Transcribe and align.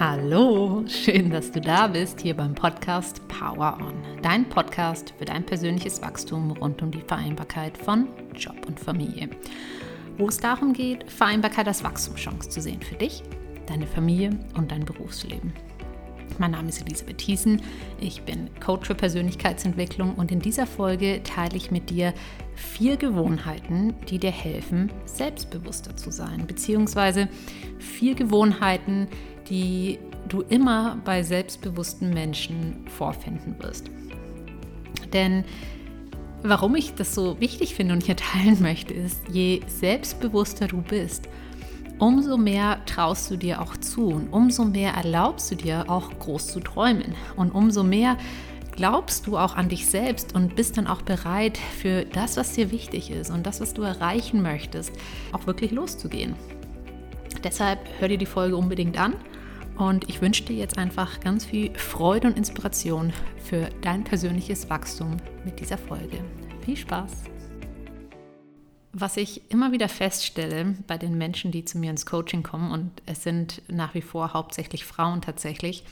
Hallo, 0.00 0.82
schön, 0.86 1.28
dass 1.28 1.52
du 1.52 1.60
da 1.60 1.86
bist 1.86 2.22
hier 2.22 2.34
beim 2.34 2.54
Podcast 2.54 3.20
Power 3.28 3.76
On, 3.82 3.92
dein 4.22 4.48
Podcast 4.48 5.12
für 5.18 5.26
dein 5.26 5.44
persönliches 5.44 6.00
Wachstum 6.00 6.52
rund 6.52 6.80
um 6.80 6.90
die 6.90 7.02
Vereinbarkeit 7.02 7.76
von 7.76 8.08
Job 8.34 8.56
und 8.66 8.80
Familie. 8.80 9.28
Wo 10.16 10.26
es 10.28 10.38
darum 10.38 10.72
geht, 10.72 11.12
Vereinbarkeit 11.12 11.68
als 11.68 11.84
Wachstumschance 11.84 12.48
zu 12.48 12.62
sehen 12.62 12.80
für 12.80 12.94
dich, 12.94 13.22
deine 13.66 13.86
Familie 13.86 14.30
und 14.56 14.72
dein 14.72 14.86
Berufsleben. 14.86 15.52
Mein 16.38 16.52
Name 16.52 16.68
ist 16.68 16.80
Elisabeth 16.80 17.18
Thiessen, 17.18 17.62
ich 18.00 18.22
bin 18.22 18.48
Coach 18.60 18.86
für 18.86 18.94
Persönlichkeitsentwicklung 18.94 20.14
und 20.14 20.32
in 20.32 20.40
dieser 20.40 20.66
Folge 20.66 21.22
teile 21.22 21.56
ich 21.56 21.70
mit 21.70 21.90
dir 21.90 22.14
vier 22.54 22.96
Gewohnheiten, 22.96 23.94
die 24.08 24.18
dir 24.18 24.30
helfen, 24.30 24.90
selbstbewusster 25.04 25.96
zu 25.96 26.10
sein, 26.10 26.46
beziehungsweise 26.46 27.28
vier 27.78 28.14
Gewohnheiten, 28.14 29.08
die 29.48 29.98
du 30.28 30.42
immer 30.42 31.00
bei 31.04 31.22
selbstbewussten 31.22 32.12
Menschen 32.12 32.86
vorfinden 32.88 33.56
wirst. 33.60 33.90
Denn 35.12 35.44
warum 36.42 36.74
ich 36.76 36.94
das 36.94 37.14
so 37.14 37.40
wichtig 37.40 37.74
finde 37.74 37.94
und 37.94 38.04
hier 38.04 38.16
teilen 38.16 38.60
möchte, 38.62 38.94
ist, 38.94 39.20
je 39.30 39.60
selbstbewusster 39.66 40.68
du 40.68 40.82
bist, 40.82 41.28
umso 42.00 42.36
mehr 42.36 42.84
traust 42.86 43.30
du 43.30 43.36
dir 43.36 43.60
auch 43.60 43.76
zu 43.76 44.08
und 44.08 44.32
umso 44.32 44.64
mehr 44.64 44.94
erlaubst 44.94 45.50
du 45.50 45.54
dir 45.54 45.84
auch 45.88 46.10
groß 46.18 46.48
zu 46.48 46.60
träumen 46.60 47.14
und 47.36 47.52
umso 47.52 47.84
mehr 47.84 48.16
glaubst 48.72 49.26
du 49.26 49.36
auch 49.36 49.54
an 49.54 49.68
dich 49.68 49.86
selbst 49.86 50.34
und 50.34 50.56
bist 50.56 50.78
dann 50.78 50.86
auch 50.86 51.02
bereit 51.02 51.58
für 51.58 52.06
das, 52.06 52.36
was 52.38 52.54
dir 52.54 52.70
wichtig 52.70 53.10
ist 53.10 53.30
und 53.30 53.46
das, 53.46 53.60
was 53.60 53.74
du 53.74 53.82
erreichen 53.82 54.40
möchtest, 54.40 54.92
auch 55.32 55.46
wirklich 55.46 55.70
loszugehen. 55.70 56.34
Deshalb 57.44 57.78
hör 57.98 58.08
dir 58.08 58.18
die 58.18 58.26
Folge 58.26 58.56
unbedingt 58.56 58.98
an 58.98 59.14
und 59.76 60.08
ich 60.08 60.22
wünsche 60.22 60.44
dir 60.44 60.56
jetzt 60.56 60.78
einfach 60.78 61.20
ganz 61.20 61.44
viel 61.44 61.74
Freude 61.74 62.28
und 62.28 62.38
Inspiration 62.38 63.12
für 63.44 63.68
dein 63.82 64.04
persönliches 64.04 64.70
Wachstum 64.70 65.18
mit 65.44 65.60
dieser 65.60 65.78
Folge. 65.78 66.18
Viel 66.64 66.76
Spaß! 66.76 67.39
Was 68.92 69.16
ich 69.16 69.50
immer 69.50 69.70
wieder 69.70 69.88
feststelle 69.88 70.74
bei 70.86 70.98
den 70.98 71.16
Menschen, 71.16 71.52
die 71.52 71.64
zu 71.64 71.78
mir 71.78 71.90
ins 71.90 72.06
Coaching 72.06 72.42
kommen, 72.42 72.72
und 72.72 72.90
es 73.06 73.22
sind 73.22 73.62
nach 73.68 73.94
wie 73.94 74.02
vor 74.02 74.32
hauptsächlich 74.32 74.84
Frauen 74.84 75.22
tatsächlich, 75.22 75.84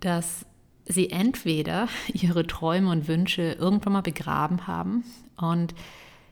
dass 0.00 0.46
sie 0.86 1.10
entweder 1.10 1.88
ihre 2.12 2.46
Träume 2.46 2.90
und 2.90 3.08
Wünsche 3.08 3.52
irgendwann 3.52 3.92
mal 3.92 4.00
begraben 4.02 4.66
haben 4.66 5.04
und 5.36 5.74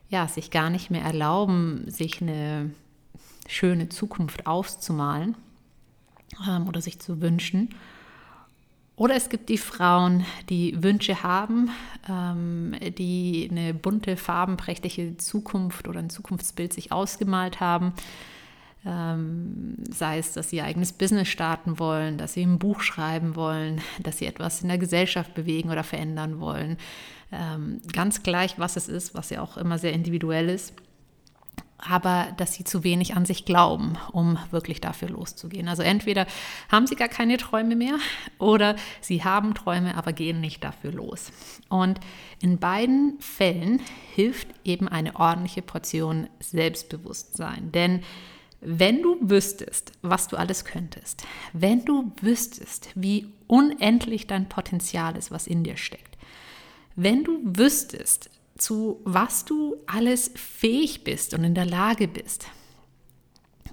ja, 0.09 0.29
sich 0.29 0.51
gar 0.51 0.71
nicht 0.71 0.91
mehr 0.91 1.03
erlauben, 1.03 1.91
sich 1.91 2.23
eine 2.23 2.71
schöne 3.49 3.89
Zukunft 3.89 4.47
auszumalen 4.47 5.37
ähm, 6.49 6.69
oder 6.69 6.81
sich 6.81 7.01
zu 7.01 7.21
wünschen. 7.21 7.75
Oder 8.97 9.15
es 9.15 9.29
gibt 9.29 9.51
die 9.51 9.59
Frauen, 9.59 10.25
die 10.49 10.83
Wünsche 10.83 11.23
haben, 11.23 11.71
ähm, 12.09 12.75
die 12.97 13.47
eine 13.51 13.75
bunte, 13.75 14.17
farbenprächtige 14.17 15.19
Zukunft 15.19 15.87
oder 15.87 15.99
ein 15.99 16.09
Zukunftsbild 16.09 16.73
sich 16.73 16.93
ausgemalt 16.93 17.61
haben. 17.61 17.93
Ähm, 18.87 19.75
sei 19.91 20.19
es, 20.19 20.33
dass 20.33 20.49
sie 20.49 20.57
ihr 20.57 20.65
eigenes 20.65 20.95
Business 20.95 21.29
starten 21.29 21.79
wollen, 21.79 22.17
dass 22.17 22.33
sie 22.33 22.43
ein 22.43 22.59
Buch 22.59 22.81
schreiben 22.81 23.37
wollen, 23.37 23.83
dass 24.03 24.19
sie 24.19 24.27
etwas 24.27 24.63
in 24.63 24.69
der 24.69 24.79
Gesellschaft 24.79 25.35
bewegen 25.35 25.71
oder 25.71 25.85
verändern 25.85 26.41
wollen. 26.41 26.79
Ähm, 27.33 27.83
ganz 27.93 28.23
gleich, 28.23 28.59
was 28.59 28.77
es 28.77 28.89
ist, 28.89 29.15
was 29.15 29.29
ja 29.29 29.43
auch 29.43 29.59
immer 29.59 29.77
sehr 29.77 29.93
individuell 29.93 30.49
ist 30.49 30.73
aber 31.79 32.29
dass 32.37 32.55
sie 32.55 32.65
zu 32.65 32.85
wenig 32.85 33.17
an 33.17 33.27
sich 33.27 33.45
glauben, 33.45 33.97
um 34.13 34.39
wirklich 34.51 34.81
dafür 34.81 35.09
loszugehen. 35.09 35.69
Also 35.69 35.83
entweder 35.83 36.27
haben 36.71 36.87
sie 36.87 36.97
gar 36.97 37.09
keine 37.09 37.37
Träume 37.37 37.77
mehr 37.77 37.99
oder 38.39 38.77
sie 39.01 39.25
haben 39.25 39.55
Träume, 39.55 39.97
aber 39.97 40.13
gehen 40.13 40.41
nicht 40.41 40.65
dafür 40.65 40.93
los. 40.93 41.33
Und 41.69 42.01
in 42.41 42.59
beiden 42.59 43.19
Fällen 43.21 43.81
hilft 44.15 44.49
eben 44.65 44.89
eine 44.89 45.17
ordentliche 45.17 45.63
Portion 45.63 46.29
Selbstbewusstsein. 46.41 47.73
Denn 47.73 48.03
wenn 48.61 49.03
du 49.03 49.19
wüsstest, 49.21 49.93
was 50.03 50.29
du 50.29 50.37
alles 50.37 50.65
könntest, 50.65 51.25
wenn 51.53 51.85
du 51.85 52.13
wüsstest, 52.21 52.89
wie 52.95 53.29
unendlich 53.47 54.27
dein 54.27 54.49
Potenzial 54.49 55.17
ist, 55.17 55.31
was 55.31 55.47
in 55.47 55.63
dir 55.63 55.77
steckt, 55.77 56.17
wenn 56.97 57.23
du 57.23 57.39
wüsstest, 57.45 58.31
zu 58.57 59.01
was 59.05 59.45
du 59.45 59.77
alles 59.87 60.31
fähig 60.35 61.05
bist 61.05 61.35
und 61.35 61.45
in 61.45 61.55
der 61.55 61.67
Lage 61.67 62.09
bist, 62.09 62.47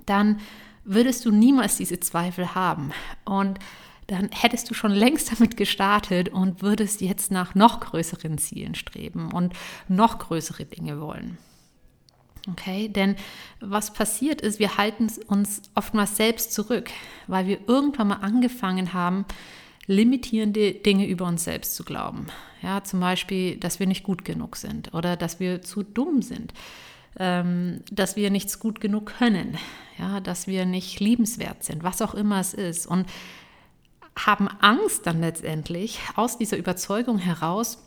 dann 0.05 0.39
würdest 0.83 1.25
du 1.25 1.31
niemals 1.31 1.77
diese 1.77 1.99
Zweifel 1.99 2.55
haben. 2.55 2.91
Und 3.25 3.59
dann 4.07 4.29
hättest 4.31 4.69
du 4.69 4.73
schon 4.73 4.91
längst 4.91 5.31
damit 5.31 5.55
gestartet 5.55 6.29
und 6.29 6.61
würdest 6.61 7.01
jetzt 7.01 7.31
nach 7.31 7.55
noch 7.55 7.79
größeren 7.79 8.37
Zielen 8.37 8.75
streben 8.75 9.31
und 9.31 9.53
noch 9.87 10.19
größere 10.19 10.65
Dinge 10.65 10.99
wollen. 10.99 11.37
Okay, 12.51 12.89
denn 12.89 13.15
was 13.61 13.93
passiert 13.93 14.41
ist, 14.41 14.59
wir 14.59 14.75
halten 14.75 15.09
uns 15.27 15.61
oftmals 15.75 16.17
selbst 16.17 16.51
zurück, 16.51 16.89
weil 17.27 17.47
wir 17.47 17.69
irgendwann 17.69 18.09
mal 18.09 18.15
angefangen 18.15 18.91
haben, 18.91 19.23
limitierende 19.85 20.73
Dinge 20.73 21.07
über 21.07 21.25
uns 21.25 21.43
selbst 21.43 21.75
zu 21.75 21.83
glauben. 21.83 22.27
Ja, 22.61 22.83
zum 22.83 22.99
Beispiel, 22.99 23.57
dass 23.57 23.79
wir 23.79 23.87
nicht 23.87 24.03
gut 24.03 24.23
genug 24.23 24.55
sind 24.55 24.93
oder 24.93 25.17
dass 25.17 25.39
wir 25.39 25.61
zu 25.61 25.83
dumm 25.83 26.21
sind, 26.21 26.53
ähm, 27.19 27.81
dass 27.91 28.15
wir 28.15 28.29
nichts 28.31 28.59
gut 28.59 28.79
genug 28.79 29.13
können, 29.17 29.57
ja, 29.99 30.19
dass 30.19 30.47
wir 30.47 30.65
nicht 30.65 30.99
liebenswert 30.99 31.63
sind, 31.63 31.83
was 31.83 32.01
auch 32.01 32.13
immer 32.13 32.39
es 32.39 32.53
ist. 32.53 32.87
Und 32.87 33.07
haben 34.15 34.47
Angst 34.47 35.05
dann 35.07 35.21
letztendlich 35.21 35.99
aus 36.15 36.37
dieser 36.37 36.57
Überzeugung 36.57 37.17
heraus, 37.17 37.83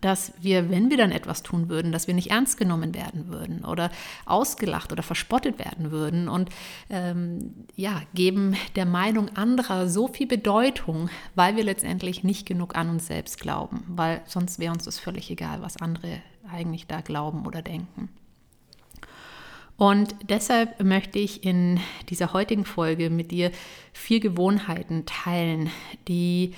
dass 0.00 0.32
wir, 0.40 0.70
wenn 0.70 0.90
wir 0.90 0.96
dann 0.96 1.10
etwas 1.10 1.42
tun 1.42 1.68
würden, 1.68 1.92
dass 1.92 2.06
wir 2.06 2.14
nicht 2.14 2.30
ernst 2.30 2.56
genommen 2.56 2.94
werden 2.94 3.28
würden 3.28 3.64
oder 3.64 3.90
ausgelacht 4.24 4.92
oder 4.92 5.02
verspottet 5.02 5.58
werden 5.58 5.90
würden 5.90 6.28
und 6.28 6.48
ähm, 6.88 7.66
ja, 7.76 8.02
geben 8.14 8.56
der 8.76 8.86
Meinung 8.86 9.36
anderer 9.36 9.88
so 9.88 10.08
viel 10.08 10.26
Bedeutung, 10.26 11.10
weil 11.34 11.56
wir 11.56 11.64
letztendlich 11.64 12.24
nicht 12.24 12.46
genug 12.46 12.76
an 12.76 12.88
uns 12.88 13.06
selbst 13.06 13.40
glauben, 13.40 13.82
weil 13.88 14.22
sonst 14.26 14.58
wäre 14.58 14.72
uns 14.72 14.84
das 14.84 14.98
völlig 14.98 15.30
egal, 15.30 15.60
was 15.62 15.76
andere 15.76 16.22
eigentlich 16.50 16.86
da 16.86 17.00
glauben 17.00 17.46
oder 17.46 17.62
denken. 17.62 18.08
Und 19.76 20.14
deshalb 20.28 20.82
möchte 20.82 21.18
ich 21.18 21.42
in 21.42 21.80
dieser 22.10 22.34
heutigen 22.34 22.66
Folge 22.66 23.08
mit 23.08 23.30
dir 23.30 23.50
vier 23.94 24.20
Gewohnheiten 24.20 25.06
teilen, 25.06 25.70
die 26.06 26.54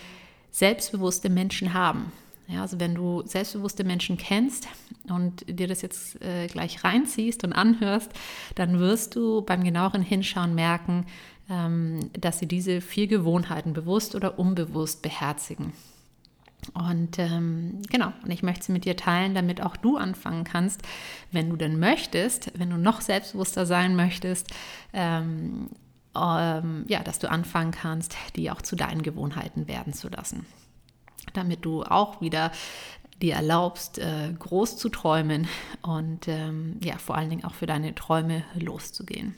selbstbewusste 0.50 1.30
Menschen 1.30 1.72
haben 1.72 2.12
ja, 2.52 2.62
also 2.62 2.78
wenn 2.80 2.94
du 2.94 3.22
selbstbewusste 3.26 3.84
Menschen 3.84 4.16
kennst 4.16 4.68
und 5.08 5.44
dir 5.48 5.68
das 5.68 5.82
jetzt 5.82 6.20
äh, 6.22 6.46
gleich 6.48 6.84
reinziehst 6.84 7.44
und 7.44 7.52
anhörst, 7.52 8.10
dann 8.54 8.78
wirst 8.78 9.16
du 9.16 9.42
beim 9.42 9.64
genaueren 9.64 10.02
Hinschauen 10.02 10.54
merken, 10.54 11.06
ähm, 11.48 12.10
dass 12.12 12.38
sie 12.38 12.46
diese 12.46 12.80
vier 12.80 13.06
Gewohnheiten 13.06 13.72
bewusst 13.72 14.14
oder 14.14 14.38
unbewusst 14.38 15.02
beherzigen. 15.02 15.72
Und 16.74 17.18
ähm, 17.18 17.82
genau, 17.90 18.12
und 18.22 18.30
ich 18.30 18.42
möchte 18.42 18.66
sie 18.66 18.72
mit 18.72 18.84
dir 18.84 18.96
teilen, 18.96 19.34
damit 19.34 19.62
auch 19.62 19.76
du 19.76 19.96
anfangen 19.96 20.44
kannst, 20.44 20.82
wenn 21.32 21.50
du 21.50 21.56
denn 21.56 21.78
möchtest, 21.78 22.52
wenn 22.56 22.70
du 22.70 22.76
noch 22.76 23.00
selbstbewusster 23.00 23.66
sein 23.66 23.96
möchtest, 23.96 24.48
ähm, 24.92 25.70
ähm, 26.14 26.84
ja, 26.86 27.02
dass 27.02 27.18
du 27.18 27.30
anfangen 27.30 27.72
kannst, 27.72 28.14
die 28.36 28.50
auch 28.50 28.62
zu 28.62 28.76
deinen 28.76 29.02
Gewohnheiten 29.02 29.66
werden 29.66 29.92
zu 29.92 30.08
lassen 30.08 30.46
damit 31.32 31.64
du 31.64 31.82
auch 31.82 32.20
wieder 32.20 32.52
dir 33.20 33.34
erlaubst, 33.34 33.98
äh, 33.98 34.32
groß 34.38 34.76
zu 34.76 34.88
träumen 34.88 35.46
und 35.82 36.26
ähm, 36.28 36.78
ja, 36.82 36.98
vor 36.98 37.16
allen 37.16 37.30
Dingen 37.30 37.44
auch 37.44 37.54
für 37.54 37.66
deine 37.66 37.94
Träume 37.94 38.44
loszugehen. 38.54 39.34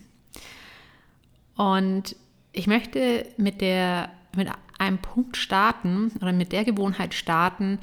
Und 1.57 2.17
ich 2.53 2.67
möchte 2.67 3.27
mit, 3.37 3.61
der, 3.61 4.11
mit 4.35 4.49
einem 4.79 4.99
Punkt 4.99 5.37
starten 5.37 6.13
oder 6.21 6.33
mit 6.33 6.53
der 6.53 6.65
Gewohnheit 6.65 7.15
starten, 7.15 7.79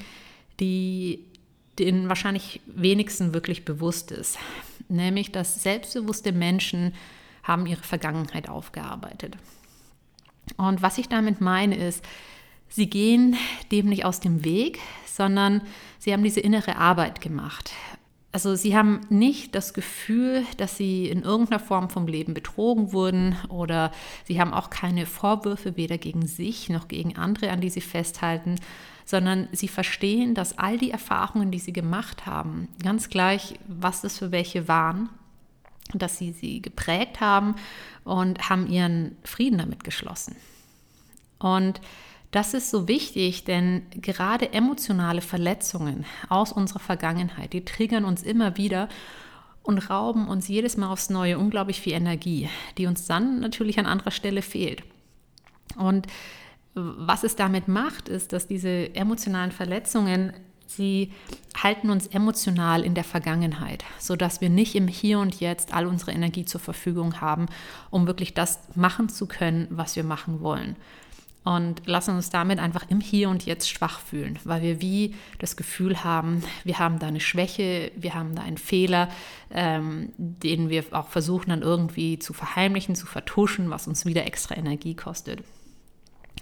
die 0.60 1.24
den 1.78 2.08
wahrscheinlich 2.08 2.60
wenigsten 2.66 3.32
wirklich 3.32 3.64
bewusst 3.64 4.10
ist. 4.10 4.38
Nämlich, 4.88 5.32
dass 5.32 5.62
selbstbewusste 5.62 6.32
Menschen 6.32 6.94
haben 7.42 7.66
ihre 7.66 7.82
Vergangenheit 7.82 8.48
aufgearbeitet. 8.48 9.36
Und 10.56 10.82
was 10.82 10.98
ich 10.98 11.08
damit 11.08 11.40
meine 11.40 11.76
ist, 11.76 12.04
Sie 12.72 12.88
gehen 12.88 13.36
dem 13.70 13.86
nicht 13.86 14.04
aus 14.04 14.20
dem 14.20 14.44
Weg, 14.44 14.78
sondern 15.04 15.60
sie 15.98 16.12
haben 16.12 16.24
diese 16.24 16.40
innere 16.40 16.76
Arbeit 16.76 17.20
gemacht. 17.20 17.72
Also 18.34 18.54
sie 18.54 18.74
haben 18.74 19.00
nicht 19.10 19.54
das 19.54 19.74
Gefühl, 19.74 20.46
dass 20.56 20.78
sie 20.78 21.06
in 21.06 21.22
irgendeiner 21.22 21.60
Form 21.60 21.90
vom 21.90 22.06
Leben 22.06 22.32
betrogen 22.32 22.94
wurden 22.94 23.36
oder 23.50 23.92
sie 24.24 24.40
haben 24.40 24.54
auch 24.54 24.70
keine 24.70 25.04
Vorwürfe 25.04 25.76
weder 25.76 25.98
gegen 25.98 26.26
sich 26.26 26.70
noch 26.70 26.88
gegen 26.88 27.18
andere, 27.18 27.50
an 27.50 27.60
die 27.60 27.68
sie 27.68 27.82
festhalten, 27.82 28.56
sondern 29.04 29.48
sie 29.52 29.68
verstehen, 29.68 30.34
dass 30.34 30.56
all 30.56 30.78
die 30.78 30.92
Erfahrungen, 30.92 31.50
die 31.50 31.58
sie 31.58 31.74
gemacht 31.74 32.24
haben, 32.24 32.68
ganz 32.82 33.10
gleich, 33.10 33.56
was 33.68 34.00
das 34.00 34.16
für 34.16 34.32
welche 34.32 34.66
waren, 34.66 35.10
dass 35.92 36.16
sie 36.16 36.32
sie 36.32 36.62
geprägt 36.62 37.20
haben 37.20 37.54
und 38.04 38.48
haben 38.48 38.66
ihren 38.66 39.18
Frieden 39.24 39.58
damit 39.58 39.84
geschlossen. 39.84 40.36
Und 41.38 41.82
das 42.32 42.54
ist 42.54 42.70
so 42.70 42.88
wichtig, 42.88 43.44
denn 43.44 43.82
gerade 43.94 44.54
emotionale 44.54 45.20
Verletzungen 45.20 46.06
aus 46.30 46.50
unserer 46.50 46.80
Vergangenheit, 46.80 47.52
die 47.52 47.64
triggern 47.64 48.06
uns 48.06 48.22
immer 48.22 48.56
wieder 48.56 48.88
und 49.62 49.90
rauben 49.90 50.26
uns 50.28 50.48
jedes 50.48 50.78
Mal 50.78 50.90
aufs 50.90 51.10
Neue 51.10 51.38
unglaublich 51.38 51.80
viel 51.80 51.92
Energie, 51.92 52.48
die 52.78 52.86
uns 52.86 53.06
dann 53.06 53.40
natürlich 53.40 53.78
an 53.78 53.86
anderer 53.86 54.10
Stelle 54.10 54.40
fehlt. 54.40 54.82
Und 55.76 56.06
was 56.74 57.22
es 57.22 57.36
damit 57.36 57.68
macht, 57.68 58.08
ist, 58.08 58.32
dass 58.32 58.46
diese 58.46 58.94
emotionalen 58.94 59.52
Verletzungen, 59.52 60.32
sie 60.66 61.12
halten 61.62 61.90
uns 61.90 62.06
emotional 62.06 62.82
in 62.82 62.94
der 62.94 63.04
Vergangenheit, 63.04 63.84
sodass 63.98 64.40
wir 64.40 64.48
nicht 64.48 64.74
im 64.74 64.88
Hier 64.88 65.18
und 65.18 65.38
Jetzt 65.38 65.74
all 65.74 65.86
unsere 65.86 66.12
Energie 66.12 66.46
zur 66.46 66.62
Verfügung 66.62 67.20
haben, 67.20 67.44
um 67.90 68.06
wirklich 68.06 68.32
das 68.32 68.58
machen 68.74 69.10
zu 69.10 69.26
können, 69.26 69.66
was 69.68 69.96
wir 69.96 70.04
machen 70.04 70.40
wollen 70.40 70.76
und 71.44 71.86
lassen 71.86 72.14
uns 72.14 72.30
damit 72.30 72.58
einfach 72.58 72.88
im 72.88 73.00
Hier 73.00 73.28
und 73.28 73.44
Jetzt 73.44 73.68
schwach 73.68 74.00
fühlen, 74.00 74.38
weil 74.44 74.62
wir 74.62 74.80
wie 74.80 75.14
das 75.38 75.56
Gefühl 75.56 76.04
haben, 76.04 76.44
wir 76.64 76.78
haben 76.78 76.98
da 76.98 77.08
eine 77.08 77.20
Schwäche, 77.20 77.90
wir 77.96 78.14
haben 78.14 78.34
da 78.34 78.42
einen 78.42 78.58
Fehler, 78.58 79.08
ähm, 79.50 80.12
den 80.16 80.68
wir 80.68 80.84
auch 80.92 81.08
versuchen 81.08 81.50
dann 81.50 81.62
irgendwie 81.62 82.18
zu 82.18 82.32
verheimlichen, 82.32 82.94
zu 82.94 83.06
vertuschen, 83.06 83.70
was 83.70 83.88
uns 83.88 84.06
wieder 84.06 84.24
extra 84.24 84.56
Energie 84.56 84.94
kostet. 84.94 85.42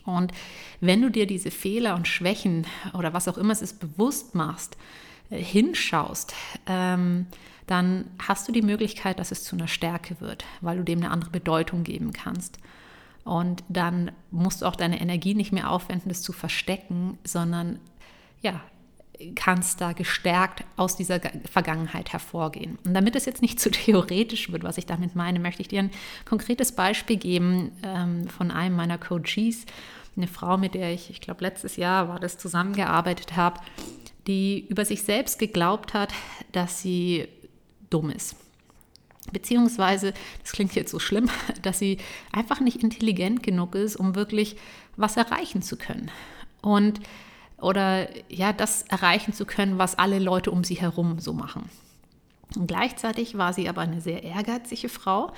Und 0.04 0.32
wenn 0.80 1.02
du 1.02 1.10
dir 1.10 1.26
diese 1.26 1.50
Fehler 1.50 1.94
und 1.94 2.08
Schwächen 2.08 2.66
oder 2.92 3.12
was 3.12 3.28
auch 3.28 3.38
immer 3.38 3.52
es 3.52 3.62
ist 3.62 3.80
bewusst 3.80 4.34
machst, 4.34 4.76
äh, 5.30 5.42
hinschaust, 5.42 6.34
ähm, 6.66 7.26
dann 7.66 8.06
hast 8.18 8.48
du 8.48 8.52
die 8.52 8.62
Möglichkeit, 8.62 9.18
dass 9.18 9.30
es 9.30 9.44
zu 9.44 9.56
einer 9.56 9.68
Stärke 9.68 10.20
wird, 10.20 10.44
weil 10.60 10.78
du 10.78 10.84
dem 10.84 10.98
eine 10.98 11.10
andere 11.10 11.30
Bedeutung 11.30 11.84
geben 11.84 12.12
kannst. 12.12 12.58
Und 13.24 13.62
dann 13.68 14.12
musst 14.30 14.62
du 14.62 14.66
auch 14.66 14.76
deine 14.76 15.00
Energie 15.00 15.34
nicht 15.34 15.52
mehr 15.52 15.70
aufwenden, 15.70 16.08
das 16.08 16.22
zu 16.22 16.32
verstecken, 16.32 17.18
sondern 17.24 17.78
ja, 18.40 18.60
kannst 19.34 19.80
da 19.80 19.92
gestärkt 19.92 20.64
aus 20.76 20.96
dieser 20.96 21.20
Vergangenheit 21.50 22.12
hervorgehen. 22.12 22.78
Und 22.84 22.94
damit 22.94 23.16
es 23.16 23.26
jetzt 23.26 23.42
nicht 23.42 23.60
zu 23.60 23.70
theoretisch 23.70 24.50
wird, 24.50 24.62
was 24.62 24.78
ich 24.78 24.86
damit 24.86 25.14
meine, 25.14 25.38
möchte 25.38 25.62
ich 25.62 25.68
dir 25.68 25.80
ein 25.80 25.90
konkretes 26.24 26.72
Beispiel 26.72 27.16
geben 27.16 27.72
ähm, 27.82 28.28
von 28.28 28.50
einem 28.50 28.76
meiner 28.76 28.98
Coaches, 28.98 29.66
eine 30.16 30.26
Frau, 30.26 30.58
mit 30.58 30.74
der 30.74 30.92
ich, 30.92 31.10
ich 31.10 31.20
glaube, 31.20 31.44
letztes 31.44 31.76
Jahr 31.76 32.08
war 32.08 32.18
das, 32.18 32.36
zusammengearbeitet 32.36 33.36
habe, 33.36 33.60
die 34.26 34.66
über 34.68 34.84
sich 34.84 35.02
selbst 35.02 35.38
geglaubt 35.38 35.94
hat, 35.94 36.12
dass 36.52 36.82
sie 36.82 37.28
dumm 37.90 38.10
ist. 38.10 38.36
Beziehungsweise, 39.32 40.12
das 40.42 40.52
klingt 40.52 40.74
jetzt 40.74 40.90
so 40.90 40.98
schlimm, 40.98 41.28
dass 41.62 41.78
sie 41.78 41.98
einfach 42.32 42.60
nicht 42.60 42.82
intelligent 42.82 43.42
genug 43.42 43.74
ist, 43.74 43.96
um 43.96 44.14
wirklich 44.14 44.56
was 44.96 45.16
erreichen 45.16 45.62
zu 45.62 45.76
können. 45.76 46.10
Und 46.62 47.00
oder 47.60 48.08
ja, 48.30 48.52
das 48.52 48.82
erreichen 48.82 49.32
zu 49.32 49.44
können, 49.44 49.78
was 49.78 49.98
alle 49.98 50.18
Leute 50.18 50.50
um 50.50 50.64
sie 50.64 50.76
herum 50.76 51.18
so 51.18 51.32
machen. 51.32 51.68
Und 52.56 52.66
gleichzeitig 52.66 53.36
war 53.36 53.52
sie 53.52 53.68
aber 53.68 53.82
eine 53.82 54.00
sehr 54.00 54.22
ehrgeizige 54.22 54.88
Frau. 54.88 55.32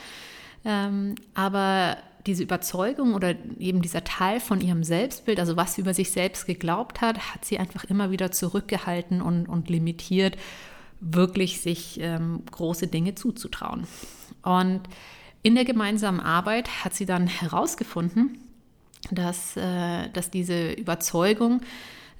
Ähm, 0.64 1.16
aber 1.34 1.96
diese 2.26 2.44
Überzeugung 2.44 3.14
oder 3.14 3.34
eben 3.58 3.82
dieser 3.82 4.04
Teil 4.04 4.38
von 4.38 4.60
ihrem 4.60 4.84
Selbstbild, 4.84 5.40
also 5.40 5.56
was 5.56 5.74
sie 5.74 5.80
über 5.80 5.92
sich 5.92 6.12
selbst 6.12 6.46
geglaubt 6.46 7.00
hat, 7.00 7.34
hat 7.34 7.44
sie 7.44 7.58
einfach 7.58 7.84
immer 7.84 8.10
wieder 8.10 8.30
zurückgehalten 8.30 9.20
und, 9.20 9.48
und 9.48 9.68
limitiert 9.68 10.36
wirklich 11.02 11.60
sich 11.60 11.98
ähm, 12.00 12.42
große 12.50 12.86
Dinge 12.86 13.14
zuzutrauen. 13.14 13.86
Und 14.42 14.80
in 15.42 15.54
der 15.54 15.64
gemeinsamen 15.64 16.20
Arbeit 16.20 16.84
hat 16.84 16.94
sie 16.94 17.06
dann 17.06 17.26
herausgefunden, 17.26 18.38
dass, 19.10 19.56
äh, 19.56 20.08
dass 20.10 20.30
diese 20.30 20.72
Überzeugung 20.72 21.60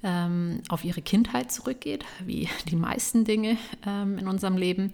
ähm, 0.03 0.61
auf 0.67 0.83
ihre 0.83 1.01
Kindheit 1.01 1.51
zurückgeht, 1.51 2.03
wie 2.25 2.49
die 2.69 2.75
meisten 2.75 3.23
Dinge 3.23 3.57
ähm, 3.87 4.17
in 4.17 4.27
unserem 4.27 4.57
Leben. 4.57 4.91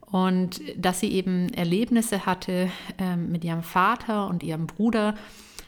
Und 0.00 0.60
dass 0.76 0.98
sie 0.98 1.12
eben 1.12 1.54
Erlebnisse 1.54 2.26
hatte 2.26 2.68
ähm, 2.98 3.30
mit 3.30 3.44
ihrem 3.44 3.62
Vater 3.62 4.26
und 4.26 4.42
ihrem 4.42 4.66
Bruder, 4.66 5.14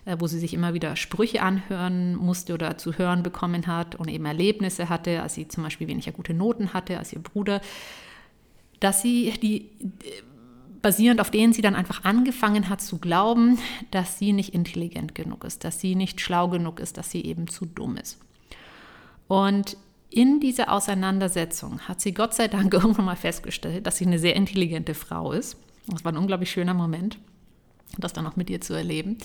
wo 0.05 0.27
sie 0.27 0.39
sich 0.39 0.53
immer 0.53 0.75
wieder 0.75 0.97
Sprüche 0.97 1.43
anhören 1.43 2.17
musste 2.17 2.55
oder 2.55 2.77
zu 2.77 2.99
hören 2.99 3.23
bekommen 3.23 3.67
hat 3.67 3.95
und 3.95 4.09
eben 4.09 4.27
Erlebnisse 4.27 4.89
hatte, 4.89 5.23
als 5.23 5.35
sie 5.35 5.47
zum 5.47 5.63
Beispiel 5.63 5.87
weniger 5.87 6.13
gute 6.13 6.35
Noten 6.35 6.73
hatte 6.73 6.99
als 6.99 7.13
ihr 7.13 7.21
Bruder, 7.21 7.61
dass 8.81 9.03
sie 9.03 9.33
die 9.41 9.71
basierend 10.83 11.21
auf 11.21 11.31
denen 11.31 11.53
sie 11.53 11.63
dann 11.63 11.77
einfach 11.77 12.03
angefangen 12.03 12.69
hat 12.69 12.81
zu 12.81 12.99
glauben, 12.99 13.59
dass 13.93 14.19
sie 14.19 14.33
nicht 14.33 14.53
intelligent 14.53 15.15
genug 15.15 15.45
ist, 15.45 15.63
dass 15.63 15.79
sie 15.79 15.95
nicht 15.95 16.21
schlau 16.21 16.49
genug 16.49 16.81
ist, 16.81 16.99
dass 16.99 17.11
sie 17.11 17.25
eben 17.25 17.47
zu 17.47 17.67
dumm 17.67 17.97
ist. 17.97 18.19
Und 19.29 19.77
in 20.11 20.41
dieser 20.41 20.73
Auseinandersetzung 20.73 21.79
hat 21.83 22.01
sie 22.01 22.13
Gott 22.13 22.35
sei 22.35 22.49
Dank 22.49 22.75
irgendwann 22.75 23.05
mal 23.05 23.17
festgestellt, 23.17 23.87
dass 23.87 23.99
sie 23.99 24.07
eine 24.07 24.19
sehr 24.19 24.35
intelligente 24.35 24.95
Frau 24.95 25.31
ist. 25.31 25.57
Das 25.87 26.05
war 26.05 26.13
ein 26.13 26.19
unglaublich 26.19 26.51
schöner 26.51 26.75
Moment, 26.75 27.19
das 27.99 28.13
dann 28.13 28.27
auch 28.27 28.35
mit 28.35 28.51
ihr 28.51 28.61
zu 28.61 28.75
erleben 28.75 29.19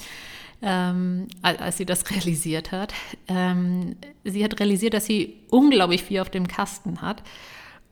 ähm, 0.62 1.28
als 1.42 1.78
sie 1.78 1.86
das 1.86 2.10
realisiert 2.12 2.72
hat. 2.72 2.94
Ähm, 3.28 3.96
sie 4.24 4.44
hat 4.44 4.60
realisiert, 4.60 4.94
dass 4.94 5.06
sie 5.06 5.36
unglaublich 5.50 6.04
viel 6.04 6.20
auf 6.20 6.30
dem 6.30 6.48
Kasten 6.48 7.02
hat 7.02 7.24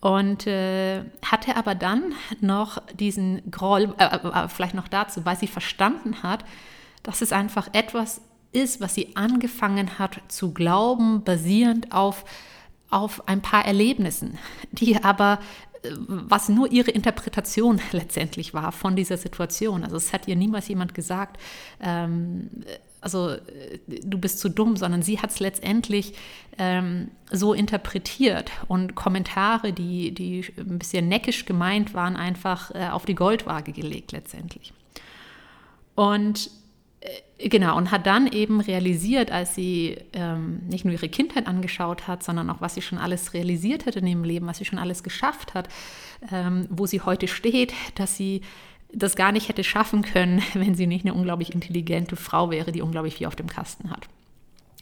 und 0.01 0.45
äh, 0.45 1.03
hatte 1.23 1.55
aber 1.55 1.73
dann 1.73 2.13
noch 2.39 2.81
diesen 2.93 3.49
Groll, 3.49 3.93
äh, 3.97 4.05
äh, 4.05 4.47
vielleicht 4.49 4.75
noch 4.75 4.87
dazu, 4.87 5.25
weil 5.25 5.37
sie 5.37 5.47
verstanden 5.47 6.21
hat, 6.21 6.45
dass 7.03 7.21
es 7.21 7.31
einfach 7.31 7.69
etwas 7.73 8.21
ist, 8.51 8.81
was 8.81 8.95
sie 8.95 9.15
angefangen 9.15 9.99
hat 9.99 10.21
zu 10.27 10.53
glauben, 10.53 11.23
basierend 11.23 11.91
auf, 11.91 12.23
auf 12.89 13.27
ein 13.27 13.41
paar 13.41 13.65
Erlebnissen, 13.65 14.37
die 14.71 15.03
aber 15.03 15.39
was 16.07 16.49
nur 16.49 16.71
ihre 16.71 16.91
Interpretation 16.91 17.81
letztendlich 17.91 18.53
war 18.53 18.71
von 18.71 18.95
dieser 18.95 19.17
Situation. 19.17 19.83
Also 19.83 19.97
es 19.97 20.13
hat 20.13 20.27
ihr 20.27 20.35
niemals 20.35 20.67
jemand 20.67 20.93
gesagt, 20.93 21.39
ähm, 21.81 22.49
also 23.01 23.29
äh, 23.29 23.39
du 24.03 24.17
bist 24.17 24.39
zu 24.39 24.49
dumm, 24.49 24.75
sondern 24.75 25.03
sie 25.03 25.19
hat 25.19 25.29
es 25.29 25.39
letztendlich 25.39 26.13
ähm, 26.57 27.11
so 27.31 27.53
interpretiert 27.53 28.51
und 28.67 28.95
Kommentare, 28.95 29.73
die, 29.73 30.11
die 30.11 30.45
ein 30.57 30.79
bisschen 30.79 31.07
neckisch 31.07 31.45
gemeint 31.45 31.93
waren, 31.93 32.15
einfach 32.15 32.73
äh, 32.73 32.89
auf 32.89 33.05
die 33.05 33.15
Goldwaage 33.15 33.71
gelegt 33.71 34.11
letztendlich. 34.11 34.73
Und 35.93 36.49
genau, 37.37 37.77
und 37.77 37.91
hat 37.91 38.05
dann 38.05 38.27
eben 38.27 38.61
realisiert, 38.61 39.31
als 39.31 39.55
sie 39.55 39.97
ähm, 40.13 40.61
nicht 40.67 40.85
nur 40.85 40.93
ihre 40.93 41.09
Kindheit 41.09 41.47
angeschaut 41.47 42.07
hat, 42.07 42.23
sondern 42.23 42.49
auch, 42.49 42.61
was 42.61 42.75
sie 42.75 42.81
schon 42.81 42.97
alles 42.97 43.33
realisiert 43.33 43.85
hat 43.85 43.95
in 43.95 44.07
ihrem 44.07 44.23
Leben, 44.23 44.47
was 44.47 44.57
sie 44.57 44.65
schon 44.65 44.79
alles 44.79 45.03
geschafft 45.03 45.53
hat, 45.53 45.67
ähm, 46.31 46.67
wo 46.69 46.85
sie 46.85 47.01
heute 47.01 47.27
steht, 47.27 47.73
dass 47.95 48.15
sie 48.15 48.41
das 48.93 49.15
gar 49.15 49.31
nicht 49.31 49.49
hätte 49.49 49.63
schaffen 49.63 50.01
können, 50.01 50.41
wenn 50.53 50.75
sie 50.75 50.87
nicht 50.87 51.05
eine 51.05 51.13
unglaublich 51.13 51.53
intelligente 51.53 52.15
Frau 52.15 52.49
wäre, 52.51 52.71
die 52.71 52.81
unglaublich 52.81 53.15
viel 53.15 53.27
auf 53.27 53.35
dem 53.35 53.47
Kasten 53.47 53.91
hat. 53.91 54.07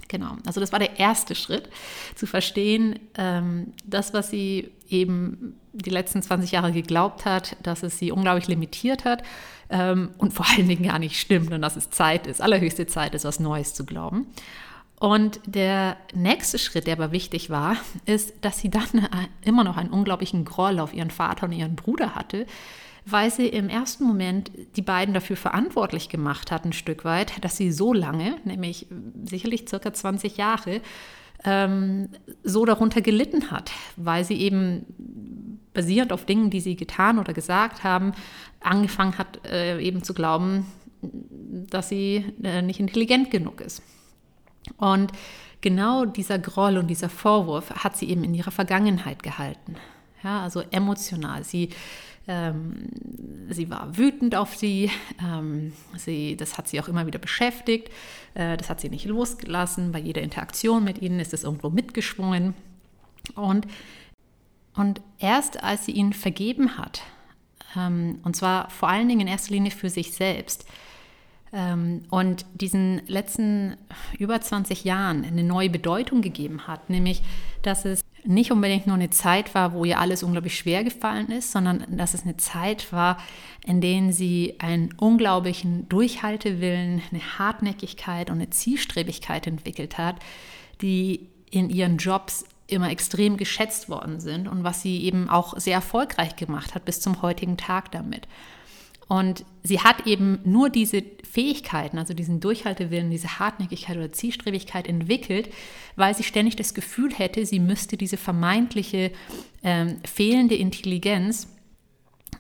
Genau, 0.08 0.38
also 0.46 0.60
das 0.60 0.72
war 0.72 0.80
der 0.80 1.00
erste 1.00 1.34
Schritt, 1.34 1.70
zu 2.14 2.28
verstehen, 2.28 3.00
ähm, 3.18 3.74
das, 3.84 4.14
was 4.14 4.30
sie 4.30 4.70
eben 4.90 5.56
die 5.74 5.90
letzten 5.90 6.22
20 6.22 6.52
Jahre 6.52 6.72
geglaubt 6.72 7.26
hat, 7.26 7.58
dass 7.64 7.82
es 7.82 7.98
sie 7.98 8.12
unglaublich 8.12 8.48
limitiert 8.48 9.06
hat 9.06 9.24
ähm, 9.74 10.12
und 10.20 10.34
vor 10.34 10.46
allen 10.48 10.68
Dingen 10.68 10.84
gar 10.84 11.00
nicht 11.00 11.20
stimmt 11.20 11.52
und 11.52 11.62
dass 11.62 11.76
es 11.76 11.90
Zeit 11.90 12.28
ist, 12.28 12.42
allerhöchste 12.42 12.86
Zeit 12.86 13.16
ist, 13.16 13.26
was 13.26 13.40
Neues 13.40 13.74
zu 13.74 13.86
glauben. 13.86 14.28
Und 15.00 15.42
der 15.46 15.98
nächste 16.14 16.60
Schritt, 16.60 16.88
der 16.88 16.94
aber 16.94 17.12
wichtig 17.12 17.50
war, 17.50 17.76
ist, 18.06 18.34
dass 18.42 18.60
sie 18.60 18.70
dann 18.70 18.86
immer 19.44 19.64
noch 19.64 19.76
einen 19.76 19.90
unglaublichen 19.90 20.46
Groll 20.46 20.80
auf 20.80 20.94
ihren 20.94 21.10
Vater 21.10 21.48
und 21.48 21.54
ihren 21.54 21.76
Bruder 21.76 22.14
hatte, 22.16 22.46
weil 23.06 23.32
sie 23.32 23.48
im 23.48 23.68
ersten 23.68 24.06
Moment 24.06 24.52
die 24.78 24.82
beiden 24.84 25.14
dafür 25.14 25.36
verantwortlich 25.36 26.08
gemacht 26.08 26.52
hat, 26.52 26.64
ein 26.64 26.72
Stück 26.72 27.04
weit, 27.04 27.44
dass 27.44 27.58
sie 27.58 27.72
so 27.72 27.94
lange, 27.94 28.36
nämlich 28.46 28.88
sicherlich 29.26 29.68
circa 29.68 29.92
20 29.92 30.38
Jahre, 30.38 30.82
ähm, 31.44 32.10
so 32.44 32.64
darunter 32.64 33.02
gelitten 33.02 33.52
hat, 33.52 33.72
weil 33.98 34.24
sie 34.24 34.40
eben 34.40 34.86
basierend 35.74 36.14
auf 36.14 36.26
Dingen, 36.26 36.50
die 36.50 36.62
sie 36.62 36.76
getan 36.76 37.20
oder 37.20 37.34
gesagt 37.34 37.84
haben, 37.84 38.14
angefangen 38.64 39.18
hat, 39.18 39.46
äh, 39.46 39.80
eben 39.80 40.04
zu 40.04 40.14
glauben, 40.14 40.66
dass 41.02 41.90
sie 41.90 42.26
äh, 42.44 42.62
nicht 42.62 42.80
intelligent 42.80 43.32
genug 43.32 43.62
ist. 43.62 43.82
Und 44.78 45.12
genau 45.62 46.06
dieser 46.06 46.40
Groll 46.40 46.78
und 46.78 46.88
dieser 46.88 47.10
Vorwurf 47.10 47.72
hat 47.72 47.98
sie 47.98 48.10
eben 48.10 48.24
in 48.24 48.34
ihrer 48.34 48.52
Vergangenheit 48.52 49.24
gehalten. 49.24 49.76
Ja, 50.24 50.42
also 50.42 50.62
emotional. 50.72 51.44
Sie 51.44 51.70
ähm, 52.28 52.88
sie 53.50 53.70
war 53.70 53.98
wütend 53.98 54.36
auf 54.36 54.56
sie, 54.56 54.90
ähm, 55.22 55.74
sie. 55.98 56.38
Das 56.38 56.58
hat 56.58 56.68
sie 56.68 56.80
auch 56.80 56.88
immer 56.88 57.06
wieder 57.06 57.20
beschäftigt. 57.20 57.90
Äh, 58.34 58.56
das 58.56 58.70
hat 58.70 58.80
sie 58.80 58.90
nicht 58.90 59.06
losgelassen. 59.06 59.92
Bei 59.92 60.00
jeder 60.00 60.22
Interaktion 60.22 60.84
mit 60.84 61.02
ihnen 61.02 61.20
ist 61.20 61.34
es 61.34 61.44
irgendwo 61.44 61.70
mitgeschwungen. 61.70 62.54
Und, 63.36 63.68
und 64.76 65.02
erst 65.20 65.64
als 65.64 65.86
sie 65.86 65.92
ihnen 65.92 66.14
vergeben 66.14 66.78
hat, 66.78 67.02
und 67.76 68.36
zwar 68.36 68.70
vor 68.70 68.90
allen 68.90 69.08
Dingen 69.08 69.22
in 69.22 69.28
erster 69.28 69.54
Linie 69.54 69.72
für 69.72 69.90
sich 69.90 70.12
selbst, 70.12 70.66
ähm, 71.54 72.02
und 72.10 72.46
diesen 72.56 73.02
letzten 73.08 73.78
über 74.18 74.42
20 74.42 74.84
Jahren 74.84 75.24
eine 75.24 75.44
neue 75.44 75.70
Bedeutung 75.70 76.22
gegeben 76.22 76.68
hat, 76.68 76.90
nämlich 76.90 77.22
dass 77.62 77.86
es 77.86 78.02
nicht 78.26 78.52
unbedingt 78.52 78.88
nur 78.88 78.96
eine 78.96 79.10
Zeit 79.10 79.54
war, 79.54 79.74
wo 79.74 79.86
ihr 79.86 80.00
alles 80.00 80.24
unglaublich 80.24 80.58
schwer 80.58 80.84
gefallen 80.84 81.30
ist, 81.30 81.52
sondern 81.52 81.86
dass 81.90 82.14
es 82.14 82.24
eine 82.24 82.38
Zeit 82.38 82.92
war, 82.92 83.18
in 83.66 83.82
der 83.82 84.12
sie 84.14 84.56
einen 84.60 84.94
unglaublichen 84.98 85.88
Durchhaltewillen, 85.90 87.02
eine 87.12 87.22
Hartnäckigkeit 87.38 88.30
und 88.30 88.38
eine 88.38 88.50
Zielstrebigkeit 88.50 89.46
entwickelt 89.46 89.98
hat, 89.98 90.16
die 90.82 91.28
in 91.52 91.70
ihren 91.70 91.98
Jobs 91.98 92.46
immer 92.68 92.90
extrem 92.90 93.38
geschätzt 93.38 93.90
worden 93.90 94.20
sind 94.20 94.48
und 94.48 94.64
was 94.64 94.82
sie 94.82 95.04
eben 95.04 95.30
auch 95.30 95.58
sehr 95.60 95.76
erfolgreich 95.76 96.36
gemacht 96.36 96.76
hat 96.76 96.86
bis 96.86 97.02
zum 97.02 97.22
heutigen 97.22 97.58
Tag 97.58 97.92
damit. 97.92 98.28
Und 99.08 99.44
sie 99.64 99.82
hat 99.82 100.08
eben 100.08 100.40
nur 100.44 100.70
diese 100.70 101.04
Fähigkeiten, 101.30 101.98
also 101.98 102.14
diesen 102.14 102.40
Durchhaltewillen, 102.40 103.12
diese 103.12 103.38
Hartnäckigkeit 103.38 103.98
oder 103.98 104.12
Zielstrebigkeit 104.12 104.88
entwickelt, 104.88 105.50
weil 105.96 106.16
sie 106.16 106.24
ständig 106.24 106.56
das 106.56 106.74
Gefühl 106.74 107.14
hätte, 107.14 107.46
sie 107.46 107.60
müsste 107.60 107.98
diese 107.98 108.18
vermeintliche 108.18 109.12
ähm, 109.62 110.00
fehlende 110.06 110.56
Intelligenz 110.56 111.48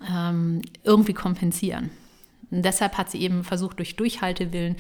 ähm, 0.10 0.62
irgendwie 0.84 1.14
kompensieren. 1.14 1.90
Und 2.50 2.64
deshalb 2.64 2.98
hat 2.98 3.12
sie 3.12 3.22
eben 3.22 3.44
versucht, 3.44 3.80
durch 3.80 3.96
Durchhaltewillen, 3.96 4.78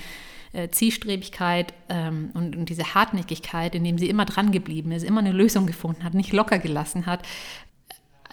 äh, 0.53 0.69
Zielstrebigkeit 0.69 1.73
ähm, 1.89 2.31
und, 2.33 2.55
und, 2.55 2.69
diese 2.69 2.93
Hartnäckigkeit, 2.93 3.75
indem 3.75 3.97
sie 3.97 4.09
immer 4.09 4.25
dran 4.25 4.51
geblieben 4.51 4.91
ist, 4.91 5.03
immer 5.03 5.19
eine 5.19 5.31
Lösung 5.31 5.65
gefunden 5.65 6.03
hat, 6.03 6.13
nicht 6.13 6.31
locker 6.31 6.59
gelassen 6.59 7.05
hat, 7.05 7.23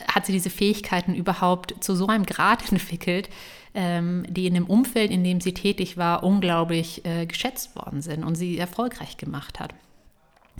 hat 0.06 0.26
sie 0.26 0.32
diese 0.32 0.50
Fähigkeiten 0.50 1.14
überhaupt 1.14 1.82
zu 1.82 1.94
so 1.94 2.06
einem 2.06 2.26
Grad 2.26 2.70
entwickelt, 2.72 3.28
ähm, 3.74 4.24
die 4.28 4.46
in 4.46 4.54
dem 4.54 4.66
Umfeld, 4.66 5.10
in 5.10 5.24
dem 5.24 5.40
sie 5.40 5.54
tätig 5.54 5.96
war, 5.96 6.22
unglaublich 6.22 7.04
äh, 7.04 7.26
geschätzt 7.26 7.74
worden 7.76 8.02
sind 8.02 8.24
und 8.24 8.34
sie 8.34 8.58
erfolgreich 8.58 9.16
gemacht 9.16 9.60
hat. 9.60 9.74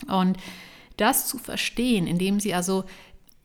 Und 0.09 0.39
das 0.97 1.27
zu 1.27 1.39
verstehen, 1.39 2.07
indem 2.07 2.41
sie 2.41 2.55
also 2.55 2.85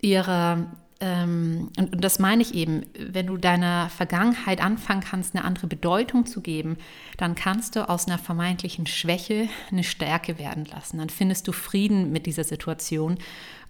ihre 0.02 0.68
ähm, 1.02 1.72
und, 1.78 1.94
und, 1.94 2.04
das 2.04 2.20
meine 2.20 2.42
ich 2.42 2.54
eben, 2.54 2.84
wenn 2.98 3.28
du 3.28 3.36
deiner 3.36 3.90
Vergangenheit 3.90 4.64
anfangen 4.64 5.02
kannst, 5.02 5.36
eine 5.36 5.44
andere 5.44 5.68
Bedeutung 5.68 6.26
zu 6.26 6.40
geben, 6.40 6.78
dann 7.18 7.36
kannst 7.36 7.76
du 7.76 7.90
aus 7.90 8.08
einer 8.08 8.18
vermeintlichen 8.18 8.88
Schwäche 8.88 9.50
eine 9.72 9.84
Stärke 9.84 10.40
werden 10.40 10.64
lassen. 10.66 11.00
Dann 11.00 11.10
findest 11.10 11.50
du 11.50 11.52
Frieden 11.52 12.14
mit 12.14 12.26
dieser 12.26 12.46
Situation 12.46 13.18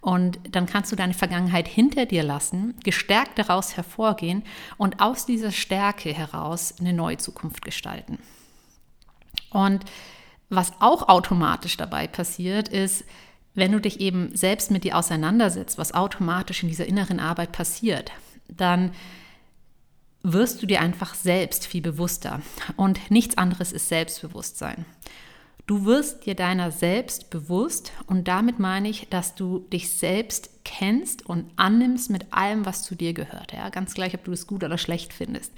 und 0.00 0.38
dann 0.52 0.66
kannst 0.66 0.92
du 0.92 0.96
deine 0.96 1.14
Vergangenheit 1.14 1.66
hinter 1.66 2.06
dir 2.06 2.22
lassen, 2.22 2.76
gestärkt 2.84 3.40
daraus 3.40 3.76
hervorgehen 3.76 4.44
und 4.76 5.00
aus 5.00 5.26
dieser 5.26 5.50
Stärke 5.50 6.14
heraus 6.14 6.74
eine 6.78 6.92
neue 6.92 7.16
Zukunft 7.16 7.64
gestalten. 7.64 8.18
Und 9.50 9.84
was 10.48 10.72
auch 10.80 11.08
automatisch 11.08 11.76
dabei 11.76 12.06
passiert, 12.06 12.68
ist, 12.68 13.04
wenn 13.56 13.72
du 13.72 13.80
dich 13.80 14.00
eben 14.00 14.36
selbst 14.36 14.70
mit 14.70 14.84
dir 14.84 14.96
auseinandersetzt, 14.96 15.78
was 15.78 15.94
automatisch 15.94 16.62
in 16.62 16.68
dieser 16.68 16.86
inneren 16.86 17.18
Arbeit 17.18 17.52
passiert, 17.52 18.12
dann 18.48 18.92
wirst 20.22 20.62
du 20.62 20.66
dir 20.66 20.80
einfach 20.80 21.14
selbst 21.14 21.66
viel 21.66 21.82
bewusster. 21.82 22.40
Und 22.76 23.10
nichts 23.10 23.38
anderes 23.38 23.72
ist 23.72 23.88
Selbstbewusstsein. 23.88 24.84
Du 25.66 25.84
wirst 25.84 26.26
dir 26.26 26.36
deiner 26.36 26.70
selbst 26.70 27.30
bewusst 27.30 27.92
und 28.06 28.28
damit 28.28 28.60
meine 28.60 28.88
ich, 28.88 29.08
dass 29.08 29.34
du 29.34 29.60
dich 29.72 29.90
selbst 29.90 30.50
kennst 30.64 31.26
und 31.26 31.50
annimmst 31.56 32.08
mit 32.08 32.32
allem, 32.32 32.64
was 32.66 32.84
zu 32.84 32.94
dir 32.94 33.14
gehört. 33.14 33.52
Ja? 33.52 33.68
Ganz 33.70 33.94
gleich, 33.94 34.14
ob 34.14 34.22
du 34.24 34.32
es 34.32 34.46
gut 34.46 34.62
oder 34.62 34.78
schlecht 34.78 35.12
findest. 35.12 35.52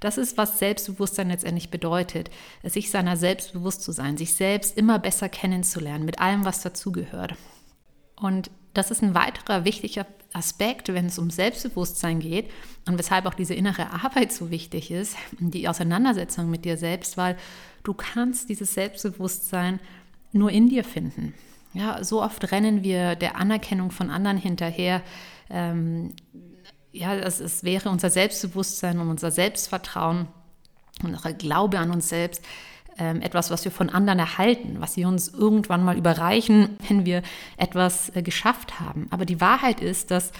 Das 0.00 0.18
ist, 0.18 0.36
was 0.36 0.58
Selbstbewusstsein 0.58 1.28
letztendlich 1.28 1.70
bedeutet, 1.70 2.30
sich 2.62 2.90
seiner 2.90 3.16
selbst 3.16 3.52
bewusst 3.52 3.82
zu 3.82 3.92
sein, 3.92 4.16
sich 4.16 4.34
selbst 4.34 4.76
immer 4.76 4.98
besser 4.98 5.28
kennenzulernen 5.28 6.04
mit 6.04 6.20
allem, 6.20 6.44
was 6.44 6.62
dazugehört. 6.62 7.34
Und 8.16 8.50
das 8.74 8.90
ist 8.90 9.02
ein 9.02 9.14
weiterer 9.14 9.64
wichtiger 9.64 10.06
Aspekt, 10.32 10.92
wenn 10.92 11.06
es 11.06 11.18
um 11.18 11.30
Selbstbewusstsein 11.30 12.20
geht 12.20 12.50
und 12.86 12.98
weshalb 12.98 13.26
auch 13.26 13.34
diese 13.34 13.54
innere 13.54 13.90
Arbeit 13.92 14.32
so 14.32 14.50
wichtig 14.50 14.90
ist, 14.90 15.16
die 15.38 15.68
Auseinandersetzung 15.68 16.50
mit 16.50 16.64
dir 16.64 16.76
selbst, 16.76 17.16
weil 17.16 17.36
du 17.82 17.94
kannst 17.94 18.48
dieses 18.48 18.74
Selbstbewusstsein 18.74 19.80
nur 20.32 20.50
in 20.50 20.68
dir 20.68 20.84
finden. 20.84 21.34
Ja, 21.74 22.02
so 22.04 22.22
oft 22.22 22.50
rennen 22.52 22.82
wir 22.82 23.14
der 23.14 23.36
Anerkennung 23.36 23.90
von 23.90 24.10
anderen 24.10 24.36
hinterher. 24.36 25.02
Ähm, 25.50 26.14
ja, 26.98 27.14
es, 27.14 27.40
es 27.40 27.62
wäre 27.62 27.90
unser 27.90 28.10
Selbstbewusstsein 28.10 28.98
und 28.98 29.08
unser 29.08 29.30
Selbstvertrauen 29.30 30.26
und 31.02 31.14
unser 31.14 31.32
Glaube 31.32 31.78
an 31.78 31.90
uns 31.90 32.08
selbst 32.08 32.42
ähm, 32.98 33.22
etwas, 33.22 33.50
was 33.50 33.64
wir 33.64 33.70
von 33.70 33.88
anderen 33.88 34.18
erhalten, 34.18 34.76
was 34.80 34.94
sie 34.94 35.04
uns 35.04 35.28
irgendwann 35.28 35.84
mal 35.84 35.96
überreichen, 35.96 36.76
wenn 36.88 37.06
wir 37.06 37.22
etwas 37.56 38.14
äh, 38.16 38.22
geschafft 38.22 38.80
haben. 38.80 39.06
Aber 39.10 39.24
die 39.24 39.40
Wahrheit 39.40 39.80
ist, 39.80 40.10
dass 40.10 40.32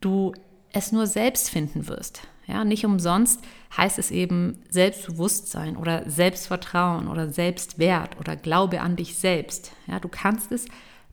du 0.00 0.34
es 0.72 0.90
nur 0.90 1.06
selbst 1.06 1.50
finden 1.50 1.86
wirst. 1.86 2.22
Ja, 2.48 2.64
nicht 2.64 2.84
umsonst 2.84 3.40
heißt 3.76 4.00
es 4.00 4.10
eben 4.10 4.58
Selbstbewusstsein 4.68 5.76
oder 5.76 6.10
Selbstvertrauen 6.10 7.06
oder 7.06 7.30
Selbstwert 7.30 8.18
oder 8.18 8.34
Glaube 8.34 8.80
an 8.80 8.96
dich 8.96 9.14
selbst. 9.14 9.70
Ja, 9.86 10.00
du 10.00 10.08
kannst 10.08 10.50
es 10.50 10.66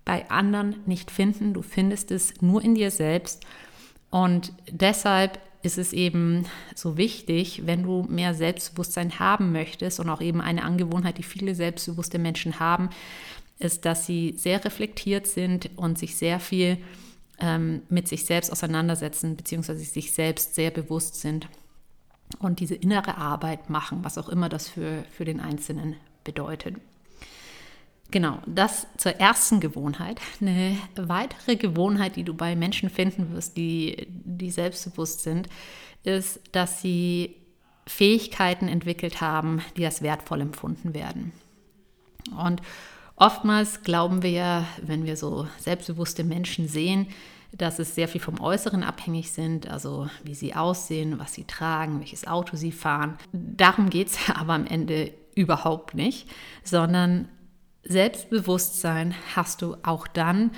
bei 0.03 0.27
anderen 0.31 0.77
nicht 0.87 1.11
finden, 1.11 1.53
du 1.53 1.61
findest 1.61 2.09
es 2.09 2.41
nur 2.41 2.63
in 2.63 2.73
dir 2.73 2.89
selbst. 2.89 3.45
Und 4.09 4.53
deshalb 4.69 5.39
ist 5.61 5.77
es 5.77 5.93
eben 5.93 6.45
so 6.73 6.97
wichtig, 6.97 7.63
wenn 7.65 7.83
du 7.83 8.05
mehr 8.09 8.33
Selbstbewusstsein 8.33 9.19
haben 9.19 9.51
möchtest 9.51 9.99
und 9.99 10.09
auch 10.09 10.21
eben 10.21 10.41
eine 10.41 10.63
Angewohnheit, 10.63 11.17
die 11.17 11.23
viele 11.23 11.53
selbstbewusste 11.53 12.17
Menschen 12.17 12.59
haben, 12.59 12.89
ist, 13.59 13.83
dass 13.85 14.05
sie 14.05 14.33
sehr 14.37 14.63
reflektiert 14.63 15.27
sind 15.27 15.69
und 15.75 15.99
sich 15.99 16.15
sehr 16.15 16.39
viel 16.39 16.77
ähm, 17.39 17.81
mit 17.89 18.07
sich 18.07 18.25
selbst 18.25 18.51
auseinandersetzen, 18.51 19.35
beziehungsweise 19.35 19.83
sich 19.83 20.13
selbst 20.13 20.55
sehr 20.55 20.71
bewusst 20.71 21.15
sind 21.15 21.49
und 22.39 22.61
diese 22.61 22.75
innere 22.75 23.17
Arbeit 23.17 23.69
machen, 23.69 24.03
was 24.03 24.17
auch 24.17 24.29
immer 24.29 24.47
das 24.47 24.69
für, 24.69 25.03
für 25.11 25.25
den 25.25 25.41
Einzelnen 25.41 25.95
bedeutet. 26.23 26.75
Genau, 28.11 28.39
das 28.47 28.87
zur 28.97 29.13
ersten 29.13 29.59
Gewohnheit. 29.59 30.19
Eine 30.41 30.77
weitere 30.95 31.55
Gewohnheit, 31.55 32.15
die 32.15 32.23
du 32.23 32.33
bei 32.33 32.55
Menschen 32.55 32.89
finden 32.89 33.33
wirst, 33.33 33.55
die, 33.55 34.07
die 34.09 34.49
selbstbewusst 34.49 35.21
sind, 35.21 35.47
ist, 36.03 36.39
dass 36.51 36.81
sie 36.81 37.35
Fähigkeiten 37.85 38.67
entwickelt 38.67 39.21
haben, 39.21 39.61
die 39.77 39.85
als 39.85 40.01
wertvoll 40.01 40.41
empfunden 40.41 40.93
werden. 40.93 41.33
Und 42.35 42.61
oftmals 43.15 43.83
glauben 43.83 44.23
wir 44.23 44.31
ja, 44.31 44.65
wenn 44.81 45.05
wir 45.05 45.15
so 45.15 45.47
selbstbewusste 45.59 46.23
Menschen 46.23 46.67
sehen, 46.67 47.07
dass 47.51 47.79
es 47.79 47.95
sehr 47.95 48.07
viel 48.07 48.21
vom 48.21 48.39
Äußeren 48.39 48.83
abhängig 48.83 49.31
sind, 49.31 49.67
also 49.69 50.07
wie 50.23 50.35
sie 50.35 50.55
aussehen, 50.55 51.19
was 51.19 51.33
sie 51.33 51.45
tragen, 51.45 51.99
welches 51.99 52.27
Auto 52.27 52.55
sie 52.55 52.71
fahren. 52.71 53.17
Darum 53.31 53.89
geht 53.89 54.07
es 54.07 54.17
aber 54.33 54.53
am 54.53 54.65
Ende 54.65 55.11
überhaupt 55.35 55.93
nicht, 55.95 56.27
sondern 56.63 57.29
Selbstbewusstsein 57.83 59.15
hast 59.35 59.61
du 59.61 59.77
auch 59.83 60.07
dann, 60.07 60.51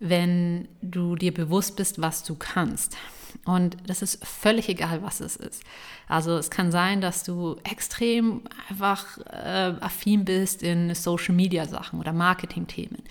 wenn 0.00 0.68
du 0.82 1.16
dir 1.16 1.32
bewusst 1.32 1.76
bist, 1.76 2.00
was 2.00 2.24
du 2.24 2.34
kannst. 2.34 2.96
Und 3.46 3.76
das 3.86 4.00
ist 4.00 4.24
völlig 4.26 4.68
egal, 4.68 5.02
was 5.02 5.20
es 5.20 5.36
ist. 5.36 5.62
Also 6.08 6.36
es 6.36 6.50
kann 6.50 6.72
sein, 6.72 7.00
dass 7.00 7.24
du 7.24 7.56
extrem 7.64 8.42
einfach 8.70 9.18
äh, 9.30 9.74
affin 9.80 10.24
bist 10.24 10.62
in 10.62 10.94
Social-Media-Sachen 10.94 12.00
oder 12.00 12.12
Marketing-Themen, 12.12 13.02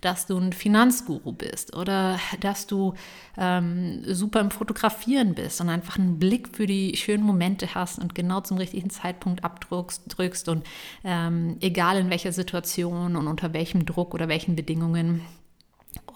dass 0.00 0.26
du 0.26 0.38
ein 0.38 0.52
Finanzguru 0.52 1.32
bist 1.32 1.76
oder 1.76 2.18
dass 2.40 2.66
du 2.66 2.94
ähm, 3.36 4.02
super 4.06 4.40
im 4.40 4.50
Fotografieren 4.50 5.34
bist 5.34 5.60
und 5.60 5.68
einfach 5.68 5.98
einen 5.98 6.18
Blick 6.18 6.48
für 6.56 6.66
die 6.66 6.96
schönen 6.96 7.24
Momente 7.24 7.74
hast 7.74 7.98
und 7.98 8.14
genau 8.14 8.40
zum 8.40 8.56
richtigen 8.56 8.90
Zeitpunkt 8.90 9.44
abdrückst 9.44 10.04
drückst 10.08 10.48
und 10.48 10.66
ähm, 11.04 11.56
egal 11.60 11.98
in 11.98 12.10
welcher 12.10 12.32
Situation 12.32 13.16
und 13.16 13.26
unter 13.26 13.52
welchem 13.52 13.84
Druck 13.84 14.14
oder 14.14 14.28
welchen 14.28 14.56
Bedingungen 14.56 15.22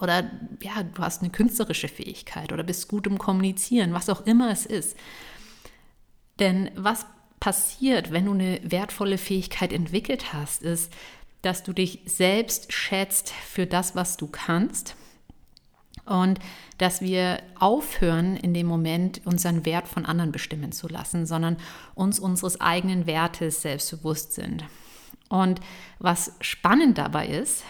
oder 0.01 0.31
ja, 0.63 0.83
du 0.83 1.03
hast 1.03 1.23
eine 1.23 1.31
künstlerische 1.31 1.89
Fähigkeit 1.89 2.53
oder 2.53 2.63
bist 2.63 2.89
gut 2.89 3.07
im 3.07 3.19
Kommunizieren, 3.19 3.93
was 3.93 4.09
auch 4.09 4.27
immer 4.27 4.51
es 4.51 4.67
ist. 4.67 4.97
Denn 6.39 6.71
was 6.75 7.07
passiert, 7.41 8.13
wenn 8.13 8.27
du 8.27 8.33
eine 8.33 8.61
wertvolle 8.63 9.19
Fähigkeit 9.19 9.73
entwickelt 9.73 10.33
hast, 10.33 10.63
ist, 10.63 10.93
dass 11.43 11.63
du 11.63 11.73
dich 11.73 12.01
selbst 12.07 12.73
schätzt 12.73 13.31
für 13.31 13.67
das, 13.67 13.95
was 13.95 14.17
du 14.17 14.27
kannst 14.27 14.97
und 16.07 16.39
dass 16.79 17.01
wir 17.01 17.43
aufhören, 17.59 18.37
in 18.37 18.55
dem 18.55 18.67
Moment 18.67 19.21
unseren 19.25 19.65
Wert 19.65 19.89
von 19.89 20.07
anderen 20.07 20.33
bestimmen 20.33 20.73
zu 20.73 20.89
lassen, 20.89 21.27
sondern 21.27 21.57
uns 21.95 22.19
unseres 22.19 22.61
eigenen 22.61 23.07
Wertes 23.07 23.63
selbstbewusst 23.63 24.33
sind. 24.33 24.65
Und 25.29 25.61
was 25.99 26.33
spannend 26.41 26.99
dabei 26.99 27.27
ist, 27.27 27.65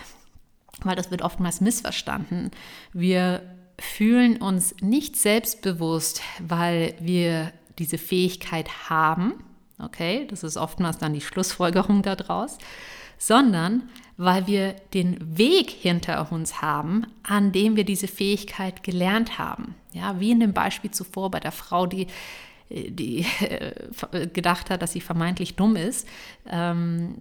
weil 0.83 0.97
das 0.97 1.11
wird 1.11 1.23
oftmals 1.23 1.61
missverstanden. 1.61 2.51
Wir 2.93 3.43
fühlen 3.79 4.37
uns 4.39 4.75
nicht 4.81 5.17
selbstbewusst, 5.17 6.23
weil 6.41 6.95
wir 7.01 7.53
diese 7.79 7.99
Fähigkeit 7.99 8.91
haben, 8.91 9.35
okay, 9.79 10.27
das 10.29 10.43
ist 10.43 10.57
oftmals 10.57 10.99
dann 10.99 11.13
die 11.13 11.21
Schlussfolgerung 11.21 12.03
daraus, 12.03 12.59
sondern 13.19 13.89
weil 14.17 14.47
wir 14.47 14.73
den 14.95 15.37
Weg 15.37 15.71
hinter 15.71 16.33
uns 16.33 16.63
haben, 16.63 17.07
an 17.23 17.53
dem 17.53 17.77
wir 17.77 17.85
diese 17.85 18.09
Fähigkeit 18.09 18.83
gelernt 18.83 19.39
haben. 19.39 19.75
Ja, 19.93 20.21
wie 20.21 20.31
in 20.31 20.41
dem 20.41 20.55
Beispiel 20.55 20.91
zuvor 20.91 21.31
bei 21.31 21.41
der 21.41 21.53
Frau, 21.53 21.87
die 21.87 22.07
die 22.71 23.27
äh, 23.41 24.27
gedacht 24.27 24.71
hat, 24.71 24.83
dass 24.83 24.93
sie 24.93 25.01
vermeintlich 25.01 25.57
dumm 25.57 25.77
ist, 25.77 26.07
ähm, 26.51 27.17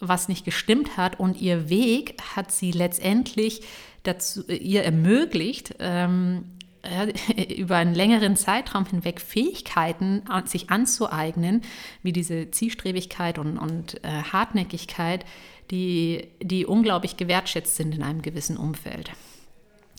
was 0.00 0.28
nicht 0.28 0.44
gestimmt 0.44 0.96
hat. 0.96 1.18
Und 1.18 1.40
ihr 1.40 1.68
Weg 1.68 2.20
hat 2.34 2.52
sie 2.52 2.72
letztendlich 2.72 3.62
dazu, 4.02 4.46
ihr 4.48 4.84
ermöglicht, 4.84 5.74
ähm, 5.78 6.44
über 7.56 7.76
einen 7.76 7.94
längeren 7.94 8.36
Zeitraum 8.36 8.86
hinweg 8.86 9.20
Fähigkeiten 9.20 10.22
sich 10.46 10.70
anzueignen, 10.70 11.62
wie 12.02 12.12
diese 12.12 12.50
Zielstrebigkeit 12.50 13.38
und, 13.38 13.58
und 13.58 14.02
äh, 14.04 14.22
Hartnäckigkeit, 14.32 15.24
die, 15.70 16.28
die 16.40 16.64
unglaublich 16.66 17.16
gewertschätzt 17.16 17.76
sind 17.76 17.94
in 17.94 18.02
einem 18.02 18.22
gewissen 18.22 18.56
Umfeld. 18.56 19.10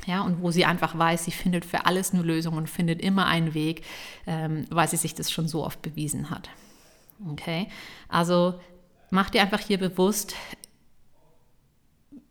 Ja, 0.10 0.22
und 0.22 0.42
wo 0.42 0.50
sie 0.50 0.66
einfach 0.66 0.98
weiß, 0.98 1.25
sie 1.25 1.32
findet 1.32 1.66
für 1.66 1.86
alles 1.86 2.16
eine 2.16 2.24
Lösung 2.24 2.58
und 2.58 2.68
findet 2.68 3.00
immer 3.00 3.28
einen 3.28 3.54
Weg, 3.54 3.84
ähm, 4.25 4.66
weil 4.72 4.88
sie 4.88 4.98
sich 4.98 5.13
das 5.13 5.30
schon 5.30 5.48
so 5.48 5.63
oft 5.63 5.84
bewiesen 5.84 6.32
hat. 6.32 6.50
Okay, 7.30 7.68
also 8.08 8.60
mach 9.12 9.30
dir 9.30 9.44
einfach 9.44 9.60
hier 9.60 9.78
bewusst, 9.78 10.34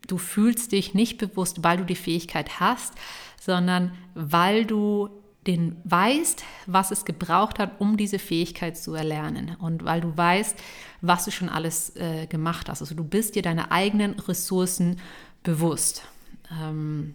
du 0.08 0.18
fühlst 0.18 0.73
dich 0.73 0.94
nicht 0.94 1.18
bewusst, 1.18 1.62
weil 1.62 1.76
du 1.76 1.85
die 1.85 1.94
Fähigkeit 1.94 2.58
hast, 2.58 2.94
sondern 3.40 3.92
weil 4.16 4.66
du 4.66 5.11
den 5.47 5.76
weißt, 5.85 6.42
was 6.66 6.90
es 6.90 7.04
gebraucht 7.04 7.61
hat, 7.61 7.80
um 7.80 7.97
diese 7.97 8.18
Fähigkeit 8.18 8.76
zu 8.76 8.94
erlernen 8.94 9.54
und 9.56 9.85
weil 9.85 10.00
du 10.00 10.16
weißt, 10.16 10.58
was 11.00 11.26
du 11.26 11.30
schon 11.30 11.49
alles 11.49 11.94
äh, 11.94 12.26
gemacht 12.26 12.68
hast. 12.68 12.82
Also 12.82 12.97
du 12.97 13.04
bist 13.04 13.37
dir 13.37 13.42
deine 13.42 13.70
eigenen 13.70 14.18
Ressourcen 14.18 14.99
bewusst. 15.44 16.02
Ähm, 16.61 17.14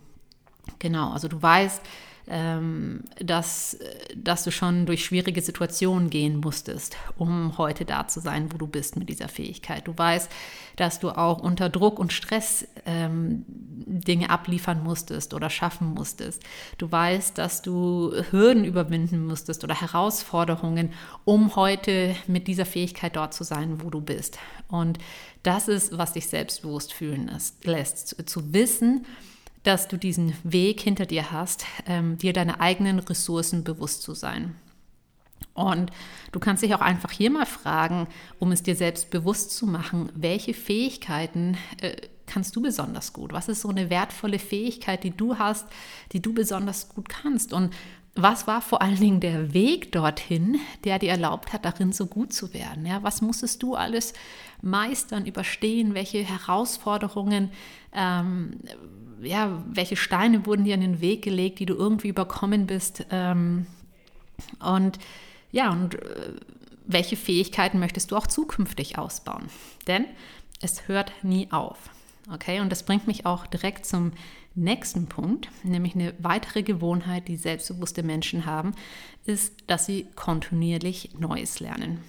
genau, 0.80 1.12
also 1.12 1.28
du 1.28 1.42
weißt, 1.42 1.82
ähm, 2.28 3.02
dass, 3.20 3.78
dass 4.16 4.46
du 4.46 4.52
schon 4.52 4.86
durch 4.86 5.04
schwierige 5.04 5.42
Situationen 5.42 6.10
gehen 6.10 6.38
musstest, 6.38 6.96
um 7.18 7.58
heute 7.58 7.84
da 7.84 8.08
zu 8.08 8.22
sein, 8.22 8.54
wo 8.54 8.58
du 8.58 8.66
bist 8.66 8.96
mit 8.96 9.10
dieser 9.10 9.28
Fähigkeit. 9.28 9.88
Du 9.88 9.98
weißt, 9.98 10.32
dass 10.78 11.00
du 11.00 11.10
auch 11.10 11.40
unter 11.40 11.70
Druck 11.70 12.00
und 12.00 12.14
Stress 12.14 12.66
ähm, 12.86 13.44
Dinge 13.48 14.30
abliefern 14.30 14.82
musstest 14.84 15.34
oder 15.34 15.50
schaffen 15.50 15.94
musstest. 15.94 16.42
Du 16.78 16.90
weißt, 16.90 17.38
dass 17.38 17.62
du 17.62 18.14
Hürden 18.32 18.64
überwinden 18.64 19.26
musstest 19.26 19.66
oder 19.66 19.80
Herausforderungen, 19.80 20.94
um 21.26 21.58
heute 21.58 22.16
mit 22.28 22.48
dieser 22.48 22.66
Fähigkeit 22.66 23.18
dort 23.18 23.34
zu 23.34 23.44
sein, 23.44 23.84
wo 23.84 23.90
du 23.90 24.00
bist. 24.00 24.40
Und 24.70 24.98
das 25.44 25.68
ist, 25.68 25.98
was 25.98 26.14
dich 26.14 26.28
selbstbewusst 26.28 26.94
fühlen 26.94 27.30
lässt, 27.66 28.30
zu 28.30 28.54
wissen, 28.54 29.06
dass 29.64 29.88
du 29.88 29.98
diesen 29.98 30.34
Weg 30.44 30.82
hinter 30.82 31.06
dir 31.06 31.32
hast, 31.32 31.66
ähm, 31.86 32.18
dir 32.18 32.34
deine 32.34 32.60
eigenen 32.60 33.00
Ressourcen 33.00 33.64
bewusst 33.64 34.02
zu 34.04 34.14
sein. 34.14 34.56
Und 35.54 35.92
du 36.32 36.40
kannst 36.40 36.64
dich 36.64 36.74
auch 36.74 36.82
einfach 36.82 37.12
hier 37.12 37.30
mal 37.30 37.46
fragen, 37.46 38.08
um 38.40 38.52
es 38.52 38.64
dir 38.64 38.76
selbst 38.76 39.10
bewusst 39.10 39.52
zu 39.52 39.68
machen, 39.68 40.10
welche 40.16 40.54
Fähigkeiten 40.54 41.58
äh, 41.80 41.96
kannst 42.26 42.56
du 42.56 42.62
besonders 42.62 43.14
gut? 43.14 43.34
Was 43.34 43.50
ist 43.50 43.62
so 43.62 43.70
eine 43.70 43.90
wertvolle 43.90 44.40
Fähigkeit, 44.40 45.04
die 45.04 45.16
du 45.16 45.38
hast, 45.38 45.68
die 46.12 46.22
du 46.22 46.34
besonders 46.34 46.90
gut 46.90 47.10
kannst? 47.10 47.54
Und 47.54 47.74
was 48.16 48.46
war 48.46 48.62
vor 48.62 48.82
allen 48.82 49.00
Dingen 49.00 49.20
der 49.20 49.54
Weg 49.54 49.92
dorthin, 49.92 50.60
der 50.84 51.00
dir 51.00 51.10
erlaubt 51.10 51.52
hat, 51.52 51.66
darin 51.66 51.92
so 51.92 52.06
gut 52.06 52.32
zu 52.32 52.54
werden? 52.54 52.86
Ja, 52.86 53.02
was 53.02 53.22
musstest 53.22 53.64
du 53.64 53.76
alles 53.76 54.14
meistern, 54.62 55.26
überstehen? 55.26 55.96
Welche 55.96 56.20
Herausforderungen, 56.20 57.50
ähm, 57.92 58.60
ja, 59.22 59.64
welche 59.68 59.96
Steine 59.96 60.46
wurden 60.46 60.66
dir 60.66 60.76
in 60.76 60.82
den 60.82 61.02
Weg 61.02 61.24
gelegt, 61.24 61.60
die 61.60 61.66
du 61.66 61.74
irgendwie 61.74 62.10
überkommen 62.10 62.68
bist? 62.68 63.06
Ähm, 63.10 63.66
und 64.60 65.00
ja, 65.52 65.72
und 65.72 65.96
äh, 65.96 66.34
welche 66.86 67.16
Fähigkeiten 67.16 67.80
möchtest 67.80 68.12
du 68.12 68.16
auch 68.16 68.28
zukünftig 68.28 69.00
ausbauen? 69.00 69.50
Denn 69.88 70.06
es 70.62 70.88
hört 70.88 71.12
nie 71.24 71.52
auf. 71.52 71.90
Okay, 72.32 72.62
und 72.62 72.72
das 72.72 72.84
bringt 72.84 73.06
mich 73.06 73.26
auch 73.26 73.46
direkt 73.46 73.86
zum 73.86 74.14
nächsten 74.56 75.08
Punkt, 75.08 75.50
nämlich 75.64 75.96
eine 75.96 76.14
weitere 76.20 76.64
Gewohnheit, 76.64 77.28
die 77.28 77.36
selbstbewusste 77.36 78.04
Menschen 78.04 78.46
haben, 78.46 78.74
ist, 79.26 79.54
dass 79.68 79.86
sie 79.86 80.08
kontinuierlich 80.16 81.12
Neues 81.18 81.60
lernen. 81.60 82.00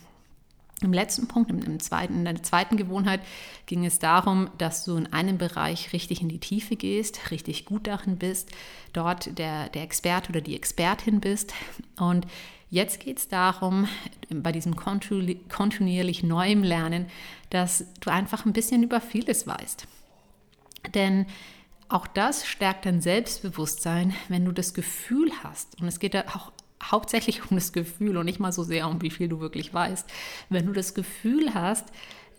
Im 0.82 0.92
letzten 0.92 1.26
Punkt, 1.28 1.50
im 1.50 1.80
zweiten, 1.80 2.14
in 2.14 2.24
der 2.24 2.42
zweiten 2.42 2.76
Gewohnheit, 2.76 3.20
ging 3.66 3.86
es 3.86 3.98
darum, 3.98 4.50
dass 4.58 4.84
du 4.84 4.96
in 4.96 5.12
einem 5.12 5.38
Bereich 5.38 5.92
richtig 5.92 6.20
in 6.20 6.28
die 6.28 6.40
Tiefe 6.40 6.76
gehst, 6.76 7.30
richtig 7.30 7.64
gut 7.64 7.86
darin 7.86 8.18
bist, 8.18 8.50
dort 8.92 9.38
der, 9.38 9.70
der 9.70 9.82
Experte 9.82 10.30
oder 10.30 10.40
die 10.40 10.54
Expertin 10.54 11.20
bist. 11.20 11.54
Und 11.98 12.26
jetzt 12.70 13.00
geht 13.00 13.18
es 13.18 13.28
darum, 13.28 13.88
bei 14.30 14.52
diesem 14.52 14.76
kontinuierlich 14.76 16.22
neuem 16.22 16.62
Lernen, 16.62 17.06
dass 17.50 17.86
du 18.00 18.10
einfach 18.10 18.44
ein 18.44 18.52
bisschen 18.52 18.82
über 18.82 19.00
vieles 19.00 19.46
weißt. 19.46 19.86
Denn 20.92 21.26
auch 21.88 22.06
das 22.06 22.46
stärkt 22.46 22.86
dein 22.86 23.00
Selbstbewusstsein, 23.00 24.14
wenn 24.28 24.44
du 24.44 24.52
das 24.52 24.74
Gefühl 24.74 25.30
hast, 25.42 25.80
und 25.80 25.86
es 25.86 25.98
geht 25.98 26.14
da 26.14 26.24
auch 26.34 26.52
hauptsächlich 26.82 27.50
um 27.50 27.56
das 27.56 27.72
Gefühl 27.72 28.16
und 28.16 28.26
nicht 28.26 28.40
mal 28.40 28.52
so 28.52 28.62
sehr 28.62 28.88
um 28.88 29.00
wie 29.02 29.10
viel 29.10 29.28
du 29.28 29.40
wirklich 29.40 29.72
weißt, 29.72 30.06
wenn 30.50 30.66
du 30.66 30.72
das 30.72 30.94
Gefühl 30.94 31.54
hast, 31.54 31.86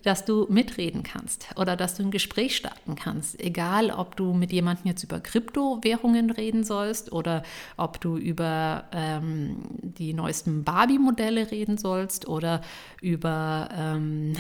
dass 0.05 0.23
du 0.23 0.45
mitreden 0.49 1.01
kannst 1.01 1.47
oder 1.55 1.75
dass 1.75 1.95
du 1.95 2.03
ein 2.03 2.11
Gespräch 2.11 2.55
starten 2.55 2.93
kannst. 2.93 3.39
Egal, 3.41 3.89
ob 3.89 4.15
du 4.15 4.33
mit 4.33 4.51
jemandem 4.51 4.85
jetzt 4.85 5.03
über 5.03 5.19
Kryptowährungen 5.19 6.29
reden 6.29 6.63
sollst 6.63 7.11
oder 7.11 7.41
ob 7.75 7.99
du 7.99 8.15
über 8.15 8.83
ähm, 8.91 9.57
die 9.81 10.13
neuesten 10.13 10.63
Barbie-Modelle 10.63 11.49
reden 11.49 11.79
sollst 11.79 12.27
oder 12.27 12.61
über 13.01 13.69
ähm, 13.75 14.33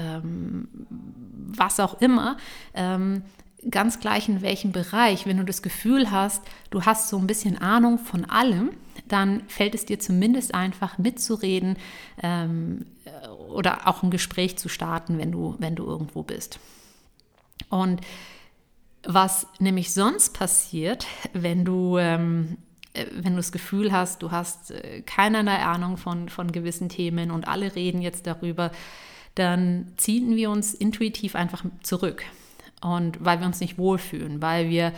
ähm, 0.00 0.68
was 1.52 1.78
auch 1.78 2.00
immer. 2.00 2.36
Ähm, 2.74 3.22
ganz 3.68 4.00
gleich 4.00 4.28
in 4.28 4.42
welchem 4.42 4.72
Bereich, 4.72 5.26
wenn 5.26 5.36
du 5.36 5.44
das 5.44 5.62
Gefühl 5.62 6.10
hast, 6.10 6.42
du 6.70 6.82
hast 6.82 7.08
so 7.08 7.18
ein 7.18 7.26
bisschen 7.26 7.58
Ahnung 7.58 7.98
von 7.98 8.24
allem, 8.24 8.70
dann 9.06 9.42
fällt 9.48 9.74
es 9.74 9.84
dir 9.84 9.98
zumindest 9.98 10.54
einfach 10.54 10.98
mitzureden 10.98 11.76
ähm, 12.22 12.86
oder 13.48 13.86
auch 13.86 14.02
ein 14.02 14.10
Gespräch 14.10 14.56
zu 14.56 14.68
starten, 14.68 15.18
wenn 15.18 15.32
du, 15.32 15.56
wenn 15.58 15.74
du 15.74 15.84
irgendwo 15.84 16.22
bist. 16.22 16.58
Und 17.68 18.00
was 19.02 19.46
nämlich 19.58 19.92
sonst 19.92 20.34
passiert, 20.34 21.06
wenn 21.32 21.64
du, 21.64 21.98
ähm, 21.98 22.58
äh, 22.92 23.06
wenn 23.12 23.32
du 23.32 23.38
das 23.38 23.52
Gefühl 23.52 23.92
hast, 23.92 24.22
du 24.22 24.30
hast 24.30 24.70
äh, 24.70 25.02
keinerlei 25.02 25.58
Ahnung 25.58 25.96
von, 25.96 26.28
von 26.28 26.52
gewissen 26.52 26.88
Themen 26.88 27.30
und 27.30 27.48
alle 27.48 27.74
reden 27.74 28.02
jetzt 28.02 28.26
darüber, 28.26 28.70
dann 29.34 29.92
ziehen 29.96 30.36
wir 30.36 30.50
uns 30.50 30.74
intuitiv 30.74 31.34
einfach 31.34 31.64
zurück. 31.82 32.24
Und 32.80 33.24
weil 33.24 33.40
wir 33.40 33.46
uns 33.46 33.60
nicht 33.60 33.78
wohlfühlen, 33.78 34.40
weil 34.40 34.68
wir 34.68 34.92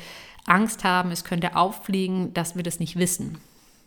Angst 0.47 0.85
haben, 0.85 1.11
es 1.11 1.25
könnte 1.25 1.57
auffliegen, 1.57 2.33
dass 2.35 2.57
wir 2.57 2.63
das 2.63 2.81
nicht 2.81 2.97
wissen. 2.97 3.39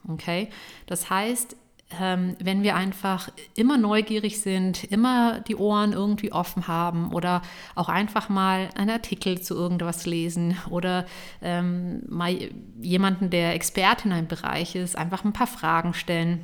Okay? 0.07 0.49
Das 0.85 1.09
heißt, 1.09 1.55
ähm, 2.01 2.35
wenn 2.39 2.63
wir 2.63 2.75
einfach 2.75 3.29
immer 3.55 3.77
neugierig 3.77 4.41
sind, 4.41 4.83
immer 4.85 5.39
die 5.41 5.55
Ohren 5.55 5.93
irgendwie 5.93 6.31
offen 6.31 6.67
haben 6.67 7.13
oder 7.13 7.41
auch 7.75 7.89
einfach 7.89 8.27
mal 8.27 8.69
einen 8.75 8.89
Artikel 8.89 9.39
zu 9.39 9.55
irgendwas 9.55 10.05
lesen 10.05 10.57
oder 10.69 11.05
ähm, 11.41 12.01
mal 12.09 12.35
jemanden, 12.81 13.29
der 13.29 13.53
Experte 13.53 14.07
in 14.07 14.13
einem 14.13 14.27
Bereich 14.27 14.75
ist, 14.75 14.97
einfach 14.97 15.23
ein 15.23 15.33
paar 15.33 15.47
Fragen 15.47 15.93
stellen 15.93 16.43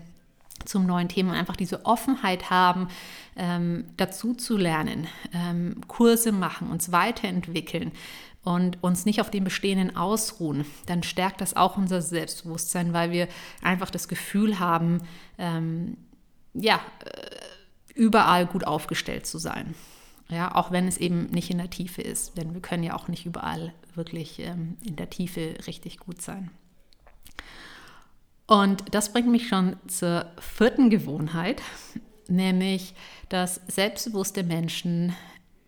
zum 0.66 0.86
neuen 0.86 1.10
Thema, 1.10 1.34
einfach 1.34 1.56
diese 1.56 1.86
Offenheit 1.86 2.50
haben, 2.50 2.88
ähm, 3.36 3.86
dazu 3.98 4.34
zu 4.34 4.58
lernen, 4.58 5.08
ähm, 5.34 5.82
Kurse 5.88 6.32
machen, 6.32 6.70
uns 6.70 6.92
weiterentwickeln 6.92 7.92
und 8.44 8.84
uns 8.84 9.06
nicht 9.06 9.22
auf 9.22 9.30
dem 9.30 9.44
Bestehenden 9.44 9.96
ausruhen, 9.96 10.66
dann 10.88 11.04
stärkt 11.04 11.42
das 11.42 11.56
auch 11.56 11.78
unser 11.78 12.02
Selbstbewusstsein, 12.02 12.94
weil 12.94 13.12
wir 13.12 13.28
einfach 13.62 13.90
das 13.90 14.08
Gefühl 14.08 14.60
haben, 14.60 15.02
ähm, 15.38 15.98
ja, 16.54 16.80
äh, 17.06 17.94
überall 17.94 18.46
gut 18.46 18.66
aufgestellt 18.66 19.26
zu 19.26 19.38
sein. 19.38 19.76
Ja, 20.30 20.56
auch 20.56 20.72
wenn 20.72 20.88
es 20.88 20.98
eben 20.98 21.26
nicht 21.26 21.50
in 21.50 21.58
der 21.58 21.70
Tiefe 21.70 22.02
ist, 22.02 22.38
denn 22.38 22.54
wir 22.54 22.62
können 22.62 22.84
ja 22.84 22.96
auch 22.96 23.10
nicht 23.10 23.26
überall 23.26 23.74
wirklich 23.96 24.40
ähm, 24.40 24.78
in 24.86 24.96
der 24.96 25.10
Tiefe 25.10 25.56
richtig 25.68 25.98
gut 25.98 26.22
sein. 26.22 26.52
Und 28.52 28.94
das 28.94 29.14
bringt 29.14 29.30
mich 29.30 29.48
schon 29.48 29.78
zur 29.88 30.26
vierten 30.38 30.90
Gewohnheit, 30.90 31.62
nämlich, 32.28 32.94
dass 33.30 33.62
selbstbewusste 33.68 34.44
Menschen 34.44 35.16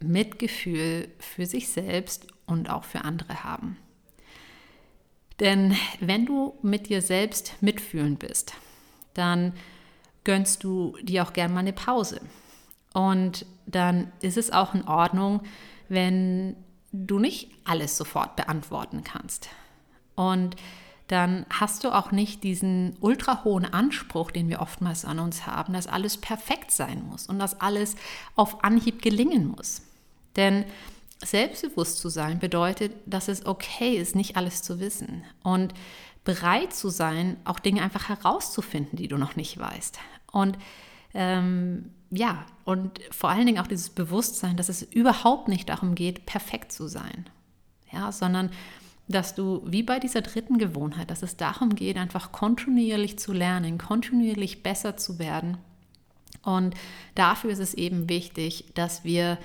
Mitgefühl 0.02 1.08
für 1.18 1.46
sich 1.46 1.70
selbst 1.70 2.28
und 2.46 2.70
auch 2.70 2.84
für 2.84 3.06
andere 3.06 3.46
haben. 3.46 3.78
Denn 5.40 5.78
wenn 6.02 6.26
du 6.26 6.58
mit 6.62 6.90
dir 6.90 7.02
selbst 7.02 7.54
mitfühlen 7.62 8.18
bist, 8.18 8.54
dann 9.14 9.54
gönnst 10.26 10.66
du 10.66 10.98
dir 11.02 11.24
auch 11.24 11.32
gern 11.32 11.54
mal 11.54 11.62
eine 11.62 11.72
Pause. 11.72 12.20
Und 12.94 13.46
dann 13.66 14.12
ist 14.20 14.36
es 14.36 14.52
auch 14.52 14.76
in 14.76 14.84
Ordnung, 14.84 15.44
wenn 15.88 16.58
du 16.92 17.18
nicht 17.18 17.50
alles 17.64 17.96
sofort 17.96 18.36
beantworten 18.36 19.06
kannst. 19.06 19.48
Und 20.16 20.58
dann 21.08 21.46
hast 21.50 21.84
du 21.84 21.90
auch 21.90 22.12
nicht 22.12 22.44
diesen 22.44 22.96
ultra 23.02 23.44
hohen 23.44 23.66
Anspruch, 23.66 24.32
den 24.32 24.50
wir 24.50 24.62
oftmals 24.62 25.06
an 25.06 25.20
uns 25.20 25.46
haben, 25.46 25.74
dass 25.74 25.88
alles 25.88 26.18
perfekt 26.18 26.72
sein 26.72 27.06
muss 27.08 27.28
und 27.28 27.40
dass 27.40 27.60
alles 27.60 27.96
auf 28.36 28.64
Anhieb 28.64 29.02
gelingen 29.02 29.48
muss. 29.48 29.82
Denn 30.36 30.66
selbstbewusst 31.24 32.00
zu 32.00 32.10
sein 32.10 32.40
bedeutet, 32.40 32.94
dass 33.06 33.28
es 33.28 33.46
okay 33.46 33.98
ist, 33.98 34.16
nicht 34.16 34.38
alles 34.38 34.62
zu 34.62 34.80
wissen 34.80 35.24
und 35.44 35.74
bereit 36.24 36.74
zu 36.74 36.90
sein, 36.90 37.38
auch 37.44 37.60
Dinge 37.60 37.82
einfach 37.82 38.10
herauszufinden, 38.10 38.98
die 38.98 39.08
du 39.08 39.18
noch 39.18 39.36
nicht 39.36 39.58
weißt. 39.58 40.00
Und 40.32 40.58
ähm, 41.14 41.92
ja, 42.12 42.46
und 42.64 43.00
vor 43.12 43.30
allen 43.30 43.46
Dingen 43.46 43.60
auch 43.60 43.68
dieses 43.68 43.90
Bewusstsein, 43.90 44.56
dass 44.56 44.70
es 44.70 44.84
überhaupt 44.84 45.48
nicht 45.48 45.70
darum 45.70 45.96
geht, 45.96 46.26
perfekt 46.26 46.72
zu 46.72 46.88
sein, 46.88 47.30
ja, 47.92 48.12
sondern 48.12 48.52
dass 49.08 49.36
du, 49.36 49.62
wie 49.66 49.84
bei 49.84 50.00
dieser 50.00 50.22
dritten 50.22 50.58
Gewohnheit, 50.58 51.12
dass 51.12 51.24
es 51.24 51.36
darum 51.36 51.76
geht, 51.76 51.98
einfach 51.98 52.32
kontinuierlich 52.32 53.20
zu 53.20 53.34
lernen, 53.34 53.78
kontinuierlich 53.78 54.64
besser 54.64 54.98
zu 54.98 55.20
werden. 55.20 55.58
Und 56.42 56.76
dafür 57.16 57.52
ist 57.52 57.60
es 57.60 57.74
eben 57.74 58.10
wichtig, 58.10 58.66
dass 58.74 59.04
wir 59.04 59.38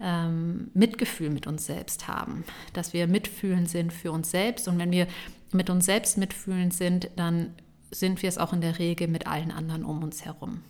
ähm, 0.00 0.70
Mitgefühl 0.74 1.30
mit 1.30 1.46
uns 1.46 1.66
selbst 1.66 2.08
haben, 2.08 2.44
dass 2.72 2.92
wir 2.92 3.06
mitfühlend 3.06 3.68
sind 3.68 3.92
für 3.92 4.12
uns 4.12 4.30
selbst. 4.30 4.68
Und 4.68 4.78
wenn 4.78 4.90
wir 4.90 5.06
mit 5.52 5.70
uns 5.70 5.86
selbst 5.86 6.18
mitfühlend 6.18 6.74
sind, 6.74 7.10
dann 7.16 7.54
sind 7.90 8.22
wir 8.22 8.28
es 8.28 8.38
auch 8.38 8.52
in 8.52 8.60
der 8.60 8.78
Regel 8.78 9.08
mit 9.08 9.26
allen 9.26 9.52
anderen 9.52 9.84
um 9.84 10.02
uns 10.02 10.24
herum. 10.24 10.62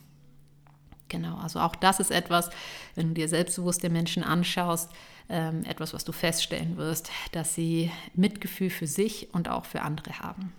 Genau, 1.08 1.36
also 1.36 1.60
auch 1.60 1.76
das 1.76 2.00
ist 2.00 2.10
etwas, 2.10 2.50
wenn 2.94 3.08
du 3.08 3.14
dir 3.14 3.28
selbstbewusste 3.28 3.88
Menschen 3.88 4.22
anschaust, 4.22 4.90
ähm, 5.28 5.64
etwas, 5.64 5.94
was 5.94 6.04
du 6.04 6.12
feststellen 6.12 6.76
wirst, 6.76 7.10
dass 7.32 7.54
sie 7.54 7.90
Mitgefühl 8.14 8.70
für 8.70 8.86
sich 8.86 9.32
und 9.32 9.48
auch 9.48 9.64
für 9.64 9.82
andere 9.82 10.18
haben. 10.20 10.52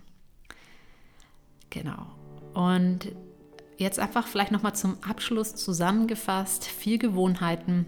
Genau. 1.70 2.06
Und 2.54 3.12
jetzt 3.78 3.98
einfach 3.98 4.26
vielleicht 4.26 4.52
nochmal 4.52 4.74
zum 4.74 4.96
Abschluss 5.02 5.54
zusammengefasst, 5.54 6.64
vier 6.64 6.98
Gewohnheiten, 6.98 7.86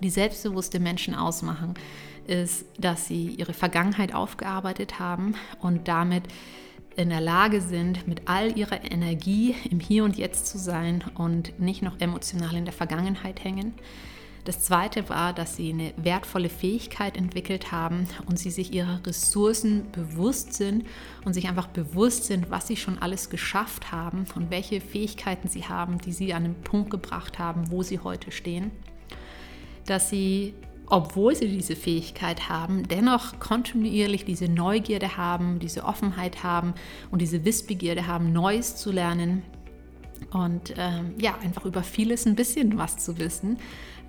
die 0.00 0.10
selbstbewusste 0.10 0.80
Menschen 0.80 1.14
ausmachen, 1.14 1.74
ist, 2.26 2.64
dass 2.78 3.06
sie 3.06 3.28
ihre 3.28 3.52
Vergangenheit 3.52 4.14
aufgearbeitet 4.14 4.98
haben 4.98 5.34
und 5.60 5.88
damit 5.88 6.24
in 6.96 7.10
der 7.10 7.20
Lage 7.20 7.60
sind, 7.60 8.06
mit 8.06 8.22
all 8.26 8.56
ihrer 8.56 8.84
Energie 8.90 9.54
im 9.70 9.80
Hier 9.80 10.04
und 10.04 10.16
Jetzt 10.16 10.46
zu 10.46 10.58
sein 10.58 11.04
und 11.16 11.58
nicht 11.58 11.82
noch 11.82 12.00
emotional 12.00 12.54
in 12.54 12.64
der 12.64 12.74
Vergangenheit 12.74 13.42
hängen. 13.42 13.74
Das 14.44 14.60
zweite 14.60 15.08
war, 15.08 15.32
dass 15.32 15.56
sie 15.56 15.70
eine 15.70 15.94
wertvolle 15.96 16.50
Fähigkeit 16.50 17.16
entwickelt 17.16 17.72
haben 17.72 18.06
und 18.26 18.38
sie 18.38 18.50
sich 18.50 18.74
ihrer 18.74 19.00
Ressourcen 19.06 19.90
bewusst 19.90 20.52
sind 20.52 20.84
und 21.24 21.32
sich 21.32 21.48
einfach 21.48 21.68
bewusst 21.68 22.24
sind, 22.24 22.50
was 22.50 22.66
sie 22.66 22.76
schon 22.76 22.98
alles 22.98 23.30
geschafft 23.30 23.90
haben 23.90 24.26
und 24.34 24.50
welche 24.50 24.82
Fähigkeiten 24.82 25.48
sie 25.48 25.64
haben, 25.64 25.98
die 25.98 26.12
sie 26.12 26.34
an 26.34 26.42
den 26.44 26.54
Punkt 26.62 26.90
gebracht 26.90 27.38
haben, 27.38 27.70
wo 27.70 27.82
sie 27.82 28.00
heute 28.00 28.30
stehen. 28.30 28.70
Dass 29.86 30.10
sie 30.10 30.54
obwohl 30.86 31.34
sie 31.34 31.48
diese 31.48 31.76
Fähigkeit 31.76 32.50
haben, 32.50 32.86
dennoch 32.86 33.38
kontinuierlich 33.40 34.26
diese 34.26 34.48
Neugierde 34.48 35.16
haben, 35.16 35.58
diese 35.58 35.84
Offenheit 35.84 36.42
haben 36.42 36.74
und 37.10 37.22
diese 37.22 37.46
Wissbegierde 37.46 38.06
haben, 38.06 38.34
Neues 38.34 38.76
zu 38.76 38.92
lernen 38.92 39.42
und 40.32 40.74
ähm, 40.76 41.14
ja, 41.18 41.36
einfach 41.42 41.64
über 41.64 41.82
vieles 41.82 42.26
ein 42.26 42.34
bisschen 42.34 42.76
was 42.78 42.98
zu 42.98 43.18
wissen, 43.18 43.58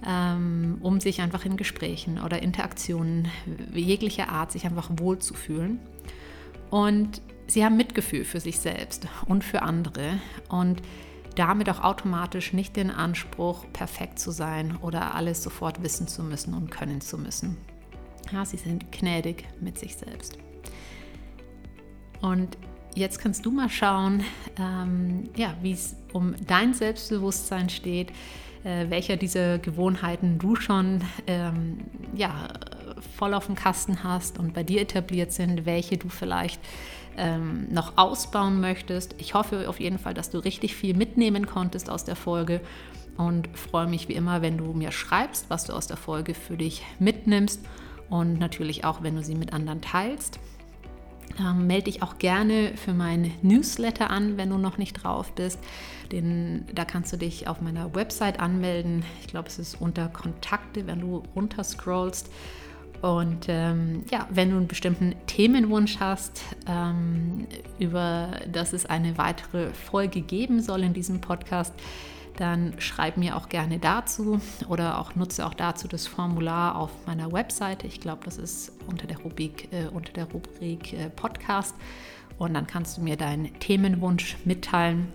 um 0.04 1.00
sich 1.00 1.22
einfach 1.22 1.46
in 1.46 1.58
Gesprächen 1.58 2.20
oder 2.20 2.42
Interaktionen 2.42 3.28
jeglicher 3.74 4.30
Art 4.30 4.52
sich 4.52 4.66
einfach 4.66 4.90
wohlzufühlen. 4.98 5.80
Und 6.70 7.22
sie 7.48 7.64
haben 7.64 7.78
Mitgefühl 7.78 8.26
für 8.26 8.40
sich 8.40 8.60
selbst 8.60 9.08
und 9.26 9.44
für 9.44 9.62
andere 9.62 10.20
und 10.50 10.82
damit 11.36 11.70
auch 11.70 11.84
automatisch 11.84 12.54
nicht 12.54 12.76
den 12.76 12.92
Anspruch, 12.92 13.66
perfekt 13.74 14.20
zu 14.20 14.32
sein 14.32 14.78
oder 14.78 15.16
alles 15.16 15.44
sofort 15.44 15.84
wissen 15.84 16.08
zu 16.08 16.24
müssen 16.24 16.54
und 16.54 16.72
können 16.72 17.02
zu 17.02 17.18
müssen. 17.18 17.58
Ja, 18.32 18.46
sie 18.46 18.58
sind 18.58 18.92
gnädig 18.92 19.46
mit 19.60 19.78
sich 19.78 19.96
selbst. 19.96 20.38
Und 22.22 22.58
jetzt 22.96 23.20
kannst 23.20 23.46
du 23.46 23.52
mal 23.52 23.70
schauen, 23.70 24.24
ähm, 24.58 25.30
ja, 25.36 25.54
wie 25.62 25.74
es 25.74 25.96
um 26.14 26.34
dein 26.48 26.74
Selbstbewusstsein 26.74 27.70
steht, 27.70 28.12
äh, 28.66 28.90
welcher 28.90 29.16
dieser 29.16 29.60
Gewohnheiten 29.60 30.40
du 30.40 30.56
schon 30.56 31.02
ähm, 31.28 31.78
ja, 32.14 32.50
voll 33.16 33.34
auf 33.34 33.46
dem 33.46 33.56
Kasten 33.56 34.04
hast 34.04 34.40
und 34.40 34.54
bei 34.54 34.64
dir 34.64 34.82
etabliert 34.82 35.32
sind, 35.32 35.66
welche 35.66 35.98
du 35.98 36.10
vielleicht 36.10 36.60
ähm, 37.16 37.68
noch 37.72 37.94
ausbauen 37.98 38.60
möchtest. 38.60 39.16
Ich 39.20 39.36
hoffe 39.36 39.70
auf 39.70 39.80
jeden 39.80 40.00
Fall, 40.00 40.14
dass 40.14 40.32
du 40.32 40.40
richtig 40.40 40.76
viel 40.76 40.96
mitnehmen 40.96 41.46
konntest 41.46 41.90
aus 41.90 42.04
der 42.04 42.16
Folge 42.16 42.60
und 43.18 43.48
freue 43.56 43.88
mich 43.88 44.10
wie 44.10 44.14
immer, 44.14 44.42
wenn 44.42 44.58
du 44.58 44.74
mir 44.74 44.92
schreibst, 44.92 45.50
was 45.50 45.66
du 45.66 45.74
aus 45.74 45.88
der 45.88 45.98
Folge 45.98 46.34
für 46.34 46.58
dich 46.58 46.84
mitnimmst 47.00 47.62
und 48.10 48.40
natürlich 48.40 48.84
auch, 48.84 49.04
wenn 49.04 49.16
du 49.16 49.24
sie 49.24 49.36
mit 49.36 49.54
anderen 49.54 49.82
teilst. 49.82 50.40
Ähm, 51.40 51.68
melde 51.68 51.86
dich 51.86 52.02
auch 52.02 52.18
gerne 52.18 52.72
für 52.76 52.94
mein 52.94 53.32
Newsletter 53.42 54.10
an, 54.10 54.38
wenn 54.38 54.50
du 54.50 54.58
noch 54.58 54.78
nicht 54.78 55.04
drauf 55.04 55.34
bist. 55.34 55.60
Den, 56.12 56.66
da 56.74 56.86
kannst 56.86 57.12
du 57.12 57.18
dich 57.18 57.48
auf 57.48 57.62
meiner 57.62 57.94
Website 57.94 58.40
anmelden. 58.40 59.04
Ich 59.22 59.28
glaube, 59.28 59.48
es 59.50 59.60
ist 59.60 59.82
unter 59.82 60.08
Kontakte, 60.08 60.88
wenn 60.88 61.02
du 61.02 61.24
runterscrollst. 61.36 62.30
Und 63.02 63.46
ähm, 63.50 64.04
ja, 64.10 64.28
wenn 64.32 64.52
du 64.52 64.58
einen 64.58 64.68
bestimmten 64.68 65.14
Themenwunsch 65.28 66.00
hast, 66.00 66.42
ähm, 66.68 67.48
über 67.80 68.32
das 68.52 68.74
es 68.74 68.86
eine 68.86 69.18
weitere 69.18 69.74
Folge 69.74 70.22
geben 70.22 70.62
soll 70.62 70.84
in 70.84 70.94
diesem 70.94 71.22
Podcast, 71.22 71.74
dann 72.38 72.80
schreib 72.80 73.18
mir 73.18 73.36
auch 73.38 73.50
gerne 73.50 73.80
dazu 73.80 74.40
oder 74.68 75.00
auch 75.00 75.16
nutze 75.16 75.46
auch 75.46 75.54
dazu 75.54 75.88
das 75.88 76.08
Formular 76.08 76.76
auf 76.76 76.92
meiner 77.06 77.32
Webseite. 77.32 77.88
Ich 77.88 78.00
glaube, 78.02 78.26
das 78.26 78.38
ist 78.38 78.72
unter 78.88 79.08
der 79.08 79.20
Rubrik, 79.20 79.70
äh, 79.72 79.88
unter 79.88 80.12
der 80.14 80.26
Rubrik 80.26 80.94
äh, 80.94 81.10
Podcast. 81.10 81.76
Und 82.38 82.54
dann 82.54 82.68
kannst 82.68 82.98
du 82.98 83.02
mir 83.02 83.16
deinen 83.16 83.58
Themenwunsch 83.60 84.36
mitteilen 84.44 85.08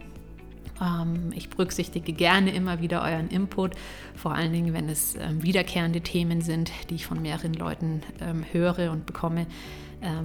ähm, 0.81 1.33
ich 1.35 1.51
berücksichtige 1.51 2.13
gerne 2.13 2.53
immer 2.53 2.81
wieder 2.81 3.03
euren 3.03 3.29
Input, 3.29 3.73
vor 4.17 4.35
allen 4.35 4.53
Dingen, 4.53 4.73
wenn 4.73 4.89
es 4.89 5.15
ähm, 5.17 5.43
wiederkehrende 5.43 6.01
Themen 6.01 6.41
sind, 6.41 6.73
die 6.89 6.95
ich 6.95 7.07
von 7.07 7.21
mehreren 7.21 7.55
Leuten 7.55 8.03
ähm, 8.21 8.45
höre 8.51 8.91
und 8.91 9.07
bekomme. 9.07 9.47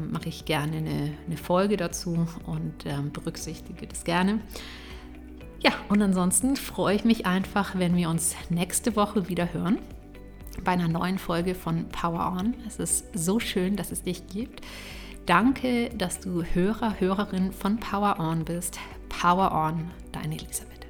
mache 0.10 0.30
ich 0.30 0.46
gerne 0.46 0.78
eine, 0.78 1.12
eine, 1.28 1.36
Folge 1.36 1.76
dazu 1.76 2.28
und 2.46 2.86
berücksichtige 3.12 3.86
das 3.88 4.06
gerne. 4.06 4.40
Ja, 5.66 5.72
und 5.90 6.00
ansonsten 6.00 6.58
freue 6.58 6.96
ich 6.96 7.06
mich 7.06 7.26
einfach, 7.26 7.74
wenn 7.74 7.96
wir 7.96 8.08
uns 8.08 8.36
nächste 8.50 8.96
Woche 8.96 9.30
wieder 9.30 9.52
hören 9.52 9.80
bei 10.64 10.74
einer 10.74 10.88
neuen 10.88 11.18
Folge 11.18 11.56
von 11.56 11.90
Power 11.90 12.38
On. 12.40 12.54
Es 12.68 12.78
ist 12.78 13.06
so 13.16 13.40
schön, 13.40 13.76
dass 13.76 13.92
es 13.92 14.04
dich 14.04 14.28
gibt. 14.28 14.62
Danke, 15.26 15.90
dass 15.90 16.20
du 16.20 16.44
Hörer, 16.44 17.00
Hörerin 17.00 17.52
von 17.52 17.80
Power 17.80 18.20
On 18.20 18.46
bist. 18.46 18.78
Power 19.10 19.52
On, 19.54 19.90
deine 20.12 20.36
Elisabeth. 20.36 20.86